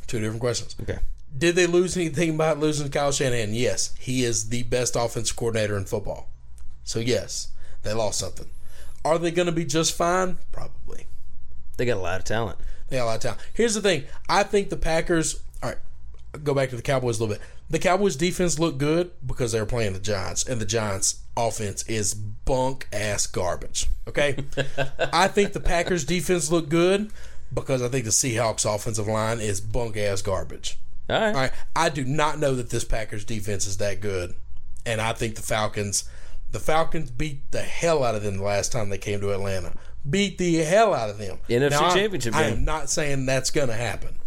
Two 0.09 0.19
different 0.19 0.41
questions. 0.41 0.75
Okay. 0.83 0.99
Did 1.39 1.55
they 1.55 1.69
lose 1.69 1.97
anything 1.97 2.37
by 2.37 2.55
losing 2.55 2.91
Kyle 2.91 3.13
Shanahan? 3.13 3.55
Yes. 3.55 3.95
He 3.97 4.25
is 4.25 4.49
the 4.49 4.65
best 4.65 4.97
offensive 4.97 5.37
coordinator 5.37 5.77
in 5.77 5.85
football. 5.85 6.29
So 6.83 6.99
yes, 6.99 7.53
they 7.85 7.93
lost 7.93 8.19
something. 8.19 8.49
Are 9.05 9.19
they 9.19 9.31
going 9.31 9.47
to 9.47 9.53
be 9.53 9.65
just 9.65 9.95
fine? 9.95 10.39
Probably. 10.51 11.07
They 11.77 11.85
got 11.85 11.99
a 11.99 12.01
lot 12.01 12.19
of 12.19 12.25
talent. 12.25 12.59
They 12.89 12.97
got 12.97 13.05
a 13.05 13.07
lot 13.07 13.15
of 13.15 13.23
talent. 13.23 13.41
Here's 13.55 13.75
the 13.75 13.83
thing. 13.83 14.03
I 14.29 14.43
think 14.43 14.69
the 14.69 14.77
Packers. 14.77 15.45
All 15.63 15.69
right. 15.69 15.79
Go 16.43 16.55
back 16.55 16.71
to 16.71 16.77
the 16.77 16.83
Cowboys 16.83 17.21
a 17.21 17.23
little 17.23 17.37
bit. 17.37 17.47
The 17.73 17.79
Cowboys 17.79 18.17
defense 18.17 18.59
looked 18.59 18.79
good 18.79 19.11
because 19.27 19.53
they 19.53 19.59
were 19.61 19.67
playing 19.67 19.95
the 19.95 19.99
Giants, 19.99 20.47
and 20.47 20.61
the 20.61 20.67
Giants 20.67 21.21
offense 21.37 21.83
is 21.89 22.13
bunk 22.15 22.87
ass 22.93 23.27
garbage. 23.27 23.89
Okay. 24.07 24.37
I 25.13 25.27
think 25.27 25.55
the 25.55 25.61
Packers 25.61 26.05
defense 26.05 26.51
looked 26.53 26.69
good 26.69 27.11
because 27.53 27.83
I 27.83 27.89
think 27.89 28.05
the 28.05 28.11
Seahawks 28.11 28.73
offensive 28.73 29.09
line 29.09 29.41
is 29.41 29.61
bunk 29.61 29.97
ass 29.97 30.21
garbage. 30.23 30.79
All 31.09 31.17
right. 31.19 31.27
All 31.29 31.33
right. 31.41 31.53
I 31.75 31.89
do 31.89 32.05
not 32.05 32.39
know 32.39 32.55
that 32.55 32.71
this 32.71 32.85
Packers 32.85 33.25
defense 33.25 33.67
is 33.67 33.79
that 33.79 34.01
good. 34.01 34.35
And 34.87 35.01
I 35.01 35.13
think 35.15 35.37
the 35.37 35.43
Falcons 35.43 36.05
the 36.51 36.61
Falcons 36.61 37.11
beat 37.11 37.51
the 37.53 37.63
hell 37.63 38.05
out 38.05 38.15
of 38.15 38.23
them 38.23 38.37
the 38.37 38.43
last 38.43 38.71
time 38.73 38.91
they 38.91 38.99
came 38.99 39.21
to 39.23 39.33
Atlanta. 39.33 39.73
Beat 40.09 40.37
the 40.37 40.57
hell 40.57 40.93
out 40.93 41.09
of 41.09 41.17
them. 41.17 41.39
NFC 41.49 41.71
Now, 41.71 41.87
I- 41.87 41.95
Championship 41.95 42.35
I 42.35 42.43
game. 42.51 42.53
am 42.59 42.65
not 42.67 42.91
saying 42.91 43.25
that's 43.25 43.51
going 43.51 43.69
to 43.69 43.75
happen. 43.75 44.19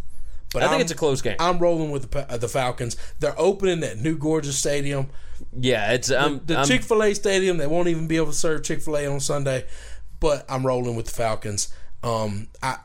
But 0.56 0.64
I 0.64 0.68
think 0.68 0.74
I'm- 0.74 0.82
it's 0.82 0.92
a 0.92 0.96
close 0.96 1.22
game. 1.22 1.36
I'm 1.40 1.60
rolling 1.60 1.92
with 1.92 2.10
the, 2.10 2.32
uh, 2.32 2.38
the 2.38 2.48
Falcons. 2.48 2.96
They're 3.20 3.38
opening 3.40 3.82
that 3.82 4.00
new 4.00 4.18
gorgeous 4.18 4.58
stadium, 4.58 5.10
yeah, 5.52 5.92
it's 5.92 6.10
I'm, 6.10 6.42
the 6.46 6.64
Chick 6.64 6.82
Fil 6.84 7.04
A 7.04 7.14
stadium. 7.14 7.58
They 7.58 7.68
won't 7.68 7.90
even 7.90 8.08
be 8.08 8.16
able 8.16 8.28
to 8.28 8.34
serve 8.34 8.64
Chick 8.64 8.82
Fil 8.82 8.98
A 8.98 9.06
on 9.06 9.20
Sunday. 9.20 9.66
But 10.22 10.46
I'm 10.48 10.66
rolling 10.66 10.96
with 10.96 11.08
the 11.08 11.12
Falcons. 11.12 11.68
Um, 12.04 12.48
I 12.64 12.78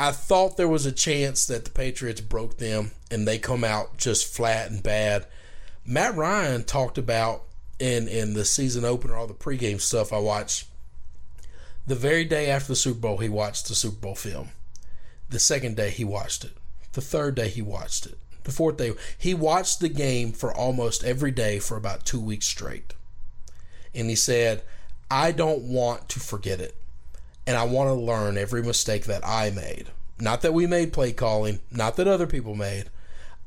I 0.00 0.10
thought 0.10 0.56
there 0.56 0.66
was 0.66 0.84
a 0.84 0.90
chance 0.90 1.46
that 1.46 1.64
the 1.64 1.70
Patriots 1.70 2.20
broke 2.20 2.58
them 2.58 2.90
and 3.10 3.26
they 3.26 3.38
come 3.38 3.62
out 3.62 3.98
just 3.98 4.26
flat 4.34 4.68
and 4.68 4.82
bad. 4.82 5.26
Matt 5.86 6.16
Ryan 6.16 6.64
talked 6.64 6.98
about 6.98 7.44
in 7.78 8.08
in 8.08 8.34
the 8.34 8.44
season 8.44 8.84
opener, 8.84 9.14
all 9.14 9.28
the 9.28 9.34
pregame 9.34 9.80
stuff 9.80 10.12
I 10.12 10.18
watched. 10.18 10.66
The 11.86 11.94
very 11.94 12.24
day 12.24 12.50
after 12.50 12.68
the 12.68 12.76
Super 12.76 12.98
Bowl, 12.98 13.18
he 13.18 13.28
watched 13.28 13.68
the 13.68 13.74
Super 13.76 13.96
Bowl 13.96 14.14
film. 14.16 14.50
The 15.30 15.38
second 15.38 15.76
day, 15.76 15.90
he 15.90 16.04
watched 16.04 16.44
it. 16.44 16.52
The 16.92 17.00
third 17.00 17.34
day, 17.34 17.48
he 17.48 17.62
watched 17.62 18.06
it. 18.06 18.18
The 18.44 18.52
fourth 18.52 18.76
day, 18.76 18.92
he 19.16 19.34
watched 19.34 19.80
the 19.80 19.88
game 19.88 20.32
for 20.32 20.52
almost 20.52 21.04
every 21.04 21.30
day 21.30 21.58
for 21.58 21.76
about 21.76 22.04
two 22.04 22.20
weeks 22.20 22.46
straight. 22.46 22.94
And 23.94 24.08
he 24.10 24.16
said, 24.16 24.62
I 25.10 25.32
don't 25.32 25.62
want 25.62 26.08
to 26.10 26.20
forget 26.20 26.60
it. 26.60 26.74
And 27.46 27.56
I 27.56 27.64
want 27.64 27.88
to 27.88 27.94
learn 27.94 28.36
every 28.36 28.62
mistake 28.62 29.04
that 29.04 29.26
I 29.26 29.50
made. 29.50 29.88
Not 30.20 30.42
that 30.42 30.54
we 30.54 30.66
made 30.66 30.92
play 30.92 31.12
calling, 31.12 31.60
not 31.70 31.96
that 31.96 32.08
other 32.08 32.26
people 32.26 32.54
made. 32.54 32.84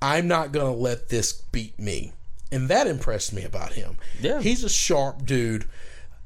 I'm 0.02 0.28
not 0.28 0.52
going 0.52 0.66
to 0.66 0.80
let 0.80 1.10
this 1.10 1.32
beat 1.32 1.78
me. 1.80 2.14
And 2.52 2.70
that 2.70 2.88
impressed 2.88 3.34
me 3.34 3.44
about 3.44 3.74
him. 3.74 3.98
Yeah. 4.22 4.42
He's 4.42 4.64
a 4.64 4.70
sharp 4.70 5.26
dude. 5.26 5.66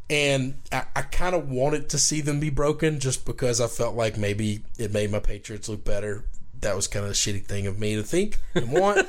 And 0.10 0.56
I, 0.72 0.86
I 0.96 1.02
kind 1.04 1.36
of 1.36 1.50
wanted 1.50 1.90
to 1.90 2.00
see 2.00 2.22
them 2.22 2.40
be 2.40 2.50
broken 2.50 3.00
just 3.00 3.26
because 3.26 3.62
I 3.62 3.68
felt 3.68 3.96
like 3.96 4.18
maybe 4.18 4.64
it 4.78 4.92
made 4.92 5.12
my 5.12 5.20
Patriots 5.20 5.70
look 5.70 5.86
better 5.86 6.24
that 6.62 6.76
was 6.76 6.88
kind 6.88 7.06
of 7.06 7.12
a 7.12 7.16
shitty 7.16 7.46
thing 7.46 7.68
of 7.68 7.80
me 7.80 7.96
to 7.96 8.04
think 8.04 8.38
and 8.56 8.72
want. 8.72 9.08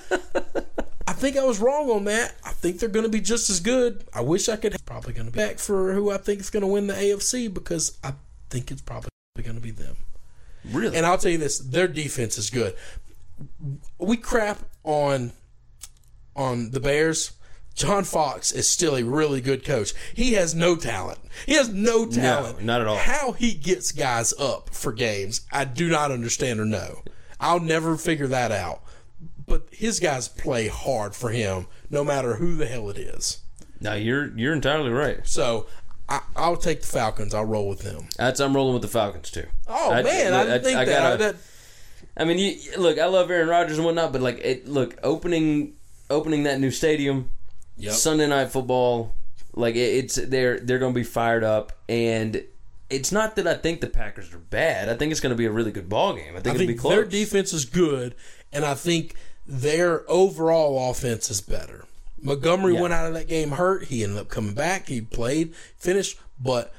I 1.07 1.13
think 1.13 1.37
I 1.37 1.45
was 1.45 1.59
wrong 1.59 1.91
on 1.91 2.05
that. 2.05 2.37
I 2.45 2.53
think 2.53 2.79
they're 2.79 2.89
going 2.89 3.05
to 3.05 3.11
be 3.11 3.21
just 3.21 3.51
as 3.51 3.61
good. 3.61 4.05
I 4.15 4.21
wish 4.21 4.49
I 4.49 4.57
could. 4.57 4.77
Probably 4.87 5.13
going 5.13 5.27
to 5.27 5.33
be 5.33 5.39
back 5.39 5.59
for 5.59 5.93
who 5.93 6.11
I 6.11 6.19
think 6.19 6.41
is 6.41 6.51
going 6.51 6.63
to 6.63 6.67
win 6.67 6.87
the 6.87 6.95
AFC 6.95 7.53
because 7.53 7.99
I 8.05 8.15
think 8.49 8.71
it's 8.71 8.83
probably 8.83 9.11
going 9.43 9.57
to 9.57 9.61
be 9.61 9.73
them. 9.73 9.97
Really? 10.65 10.97
And 10.97 11.05
I'll 11.05 11.19
tell 11.19 11.33
you 11.33 11.39
this: 11.39 11.59
their 11.59 11.89
defense 11.89 12.39
is 12.39 12.51
good. 12.51 12.75
We 13.99 14.17
crap 14.17 14.61
on 14.85 15.33
on 16.37 16.71
the 16.71 16.81
Bears. 16.81 17.33
John 17.75 18.05
Fox 18.05 18.53
is 18.53 18.69
still 18.69 18.97
a 18.97 19.03
really 19.03 19.41
good 19.41 19.65
coach. 19.65 19.95
He 20.15 20.35
has 20.35 20.55
no 20.55 20.77
talent. 20.77 21.19
He 21.47 21.55
has 21.55 21.69
no 21.71 22.05
talent. 22.07 22.63
not 22.63 22.81
at 22.81 22.87
all. 22.87 22.97
How 22.97 23.33
he 23.33 23.55
gets 23.55 23.93
guys 23.93 24.35
up 24.39 24.71
for 24.75 24.93
games, 24.93 25.43
I 25.51 25.65
do 25.65 25.89
not 25.89 26.11
understand 26.11 26.61
or 26.61 26.65
know. 26.65 27.03
I'll 27.41 27.61
never 27.61 27.97
figure 27.97 28.27
that 28.29 28.53
out. 28.53 28.83
But 29.47 29.67
his 29.73 29.99
guys 29.99 30.29
play 30.29 30.69
hard 30.69 31.15
for 31.17 31.31
him, 31.31 31.67
no 31.91 32.05
matter 32.05 32.37
who 32.37 32.55
the 32.55 32.67
hell 32.67 32.89
it 32.91 32.99
is. 32.99 33.39
Now 33.81 33.95
you're 33.95 34.27
you're 34.39 34.53
entirely 34.53 34.91
right. 34.91 35.27
So 35.27 35.67
I, 36.09 36.21
I'll 36.37 36.57
take 36.57 36.83
the 36.83 36.87
Falcons. 36.87 37.35
I'll 37.35 37.45
roll 37.45 37.69
with 37.69 37.81
them. 37.81 38.09
That's 38.17 38.39
I'm 38.41 38.55
rolling 38.55 38.75
with 38.75 38.83
the 38.83 38.89
Falcons 38.89 39.31
too. 39.31 39.47
Oh 39.67 39.91
man, 39.91 40.35
I 40.35 40.45
didn't 40.45 40.63
think 40.65 40.77
that. 40.77 40.87
gotta- 40.87 41.17
that. 41.19 41.37
I 42.17 42.25
mean, 42.25 42.39
you, 42.39 42.59
look, 42.77 42.99
I 42.99 43.07
love 43.07 43.31
Aaron 43.31 43.49
Rodgers 43.49 43.79
and 43.79 43.87
whatnot, 43.87 44.13
but 44.13 44.21
like, 44.21 44.39
it, 44.41 44.69
look, 44.69 44.97
opening 45.03 45.75
opening 46.11 46.43
that 46.43 46.61
new 46.61 46.71
stadium, 46.71 47.31
Yep. 47.79 47.93
Sunday 47.95 48.27
night 48.27 48.51
football, 48.51 49.15
like 49.55 49.75
it, 49.77 49.79
it's 50.05 50.15
they're 50.17 50.59
they're 50.61 50.79
going 50.79 50.93
to 50.93 50.99
be 50.99 51.05
fired 51.05 51.45
up, 51.45 51.73
and 51.89 52.45
it's 52.91 53.13
not 53.13 53.37
that 53.37 53.47
I 53.47 53.55
think 53.55 53.81
the 53.81 53.87
Packers 53.89 54.35
are 54.35 54.39
bad. 54.39 54.89
I 54.89 54.95
think 54.95 55.13
it's 55.13 55.21
going 55.21 55.31
to 55.31 55.37
be 55.37 55.47
a 55.47 55.51
really 55.51 55.71
good 55.73 55.89
ball 55.89 56.15
game. 56.15 56.37
I 56.37 56.41
think 56.41 56.47
I 56.49 56.51
it'll 56.51 56.59
be 56.61 56.67
think 56.69 56.81
close. 56.81 56.93
their 56.95 57.05
defense 57.05 57.53
is 57.53 57.65
good, 57.65 58.15
and 58.53 58.65
I 58.65 58.75
think 58.75 59.15
their 59.47 60.09
overall 60.11 60.91
offense 60.91 61.31
is 61.31 61.41
better. 61.41 61.85
Montgomery 62.23 62.75
Yeah. 62.75 62.81
went 62.83 62.93
out 62.93 63.07
of 63.07 63.15
that 63.15 63.29
game 63.29 63.53
hurt. 63.53 63.85
He 63.85 64.05
ended 64.05 64.19
up 64.19 64.29
coming 64.29 64.53
back. 64.55 64.89
He 64.89 65.01
played, 65.01 65.55
finished, 65.79 66.19
but 66.39 66.73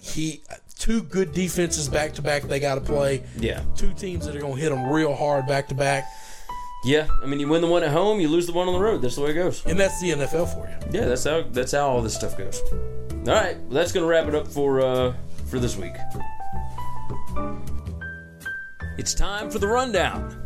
he 0.00 0.42
two 0.78 1.02
good 1.02 1.32
defenses 1.32 1.88
back 1.88 2.12
to 2.14 2.22
back. 2.22 2.42
They 2.42 2.58
got 2.60 2.74
to 2.74 2.80
play. 2.80 3.22
Yeah. 3.38 3.62
two 3.76 3.92
teams 3.94 4.26
that 4.26 4.34
are 4.36 4.40
going 4.40 4.56
to 4.56 4.60
hit 4.60 4.70
them 4.70 4.90
real 4.90 5.14
hard 5.14 5.46
back 5.46 5.68
to 5.68 5.74
back, 5.74 6.04
yeah, 6.84 7.06
I 7.22 7.26
mean, 7.26 7.38
you 7.38 7.46
win 7.48 7.60
the 7.62 7.68
one 7.68 7.84
at 7.84 7.90
home, 7.92 8.18
you 8.20 8.28
lose 8.28 8.46
the 8.46 8.52
one 8.52 8.66
on 8.66 8.74
the 8.74 8.80
road. 8.80 9.02
That's 9.02 9.14
the 9.14 9.20
way 9.22 9.30
it 9.30 9.34
goes. 9.34 9.64
and 9.64 9.78
that's 9.78 10.00
the 10.00 10.10
NFL 10.10 10.52
for 10.52 10.68
you. 10.68 10.98
Yeah, 11.00 11.06
that's 11.06 11.22
how 11.24 11.42
that's 11.42 11.70
how 11.72 11.88
all 11.88 12.02
this 12.02 12.14
stuff 12.14 12.36
goes. 12.36 12.60
All 13.22 13.34
right, 13.34 13.56
well, 13.56 13.70
that's 13.70 13.92
gonna 13.92 14.06
wrap 14.06 14.26
it 14.26 14.34
up 14.34 14.48
for 14.48 14.80
uh, 14.80 15.14
for 15.46 15.60
this 15.60 15.76
week. 15.76 15.94
It's 18.98 19.14
time 19.14 19.48
for 19.50 19.58
the 19.58 19.68
rundown. 19.68 20.38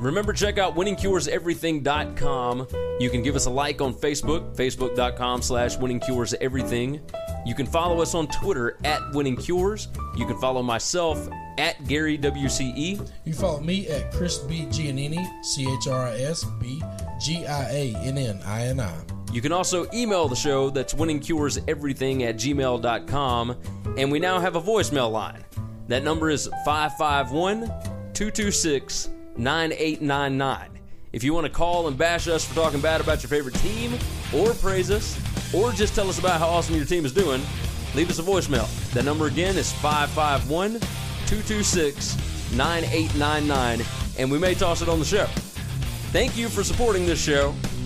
Remember, 0.00 0.32
check 0.32 0.58
out 0.58 0.74
winningcureseverything.com. 0.76 2.66
You 3.00 3.10
can 3.10 3.22
give 3.22 3.34
us 3.36 3.46
a 3.46 3.50
like 3.50 3.80
on 3.80 3.92
Facebook, 3.94 4.54
facebook.com 4.54 5.42
slash 5.42 5.76
winningcureseverything. 5.76 7.00
You 7.46 7.54
can 7.54 7.66
follow 7.66 8.00
us 8.00 8.14
on 8.14 8.28
Twitter 8.28 8.76
at 8.84 9.00
winningcures. 9.12 9.88
You 10.16 10.26
can 10.26 10.38
follow 10.38 10.62
myself 10.62 11.28
at 11.58 11.84
Gary 11.86 12.16
WCE. 12.18 13.10
You 13.24 13.32
follow 13.32 13.60
me 13.60 13.88
at 13.88 14.12
Chris 14.12 14.38
B. 14.38 14.66
Giannini, 14.66 15.26
C 15.44 15.68
H 15.68 15.88
R 15.88 16.08
I 16.08 16.18
S 16.20 16.44
B 16.60 16.82
G 17.20 17.46
I 17.46 17.68
A 17.70 17.94
N 17.96 18.18
N 18.18 18.40
I 18.44 18.66
N 18.66 18.80
I. 18.80 19.17
You 19.32 19.42
can 19.42 19.52
also 19.52 19.86
email 19.92 20.28
the 20.28 20.36
show 20.36 20.70
that's 20.70 20.94
winningcureseverything 20.94 22.22
at 22.22 22.36
gmail.com. 22.36 23.56
And 23.98 24.10
we 24.10 24.18
now 24.18 24.38
have 24.38 24.56
a 24.56 24.60
voicemail 24.60 25.10
line. 25.10 25.44
That 25.88 26.02
number 26.02 26.30
is 26.30 26.48
551 26.64 27.66
226 28.14 29.10
9899. 29.36 30.70
If 31.12 31.24
you 31.24 31.32
want 31.32 31.46
to 31.46 31.52
call 31.52 31.88
and 31.88 31.96
bash 31.96 32.28
us 32.28 32.44
for 32.44 32.54
talking 32.54 32.80
bad 32.80 33.00
about 33.00 33.22
your 33.22 33.30
favorite 33.30 33.54
team, 33.56 33.98
or 34.34 34.52
praise 34.54 34.90
us, 34.90 35.18
or 35.54 35.72
just 35.72 35.94
tell 35.94 36.08
us 36.08 36.18
about 36.18 36.38
how 36.38 36.48
awesome 36.48 36.76
your 36.76 36.84
team 36.84 37.06
is 37.06 37.12
doing, 37.12 37.40
leave 37.94 38.10
us 38.10 38.18
a 38.18 38.22
voicemail. 38.22 38.68
That 38.92 39.04
number 39.04 39.26
again 39.26 39.56
is 39.56 39.72
551 39.74 40.80
226 41.26 42.16
9899, 42.54 43.86
and 44.18 44.30
we 44.30 44.38
may 44.38 44.54
toss 44.54 44.82
it 44.82 44.88
on 44.88 44.98
the 44.98 45.04
show. 45.04 45.26
Thank 46.12 46.36
you 46.36 46.48
for 46.48 46.62
supporting 46.62 47.06
this 47.06 47.22
show, 47.22 47.54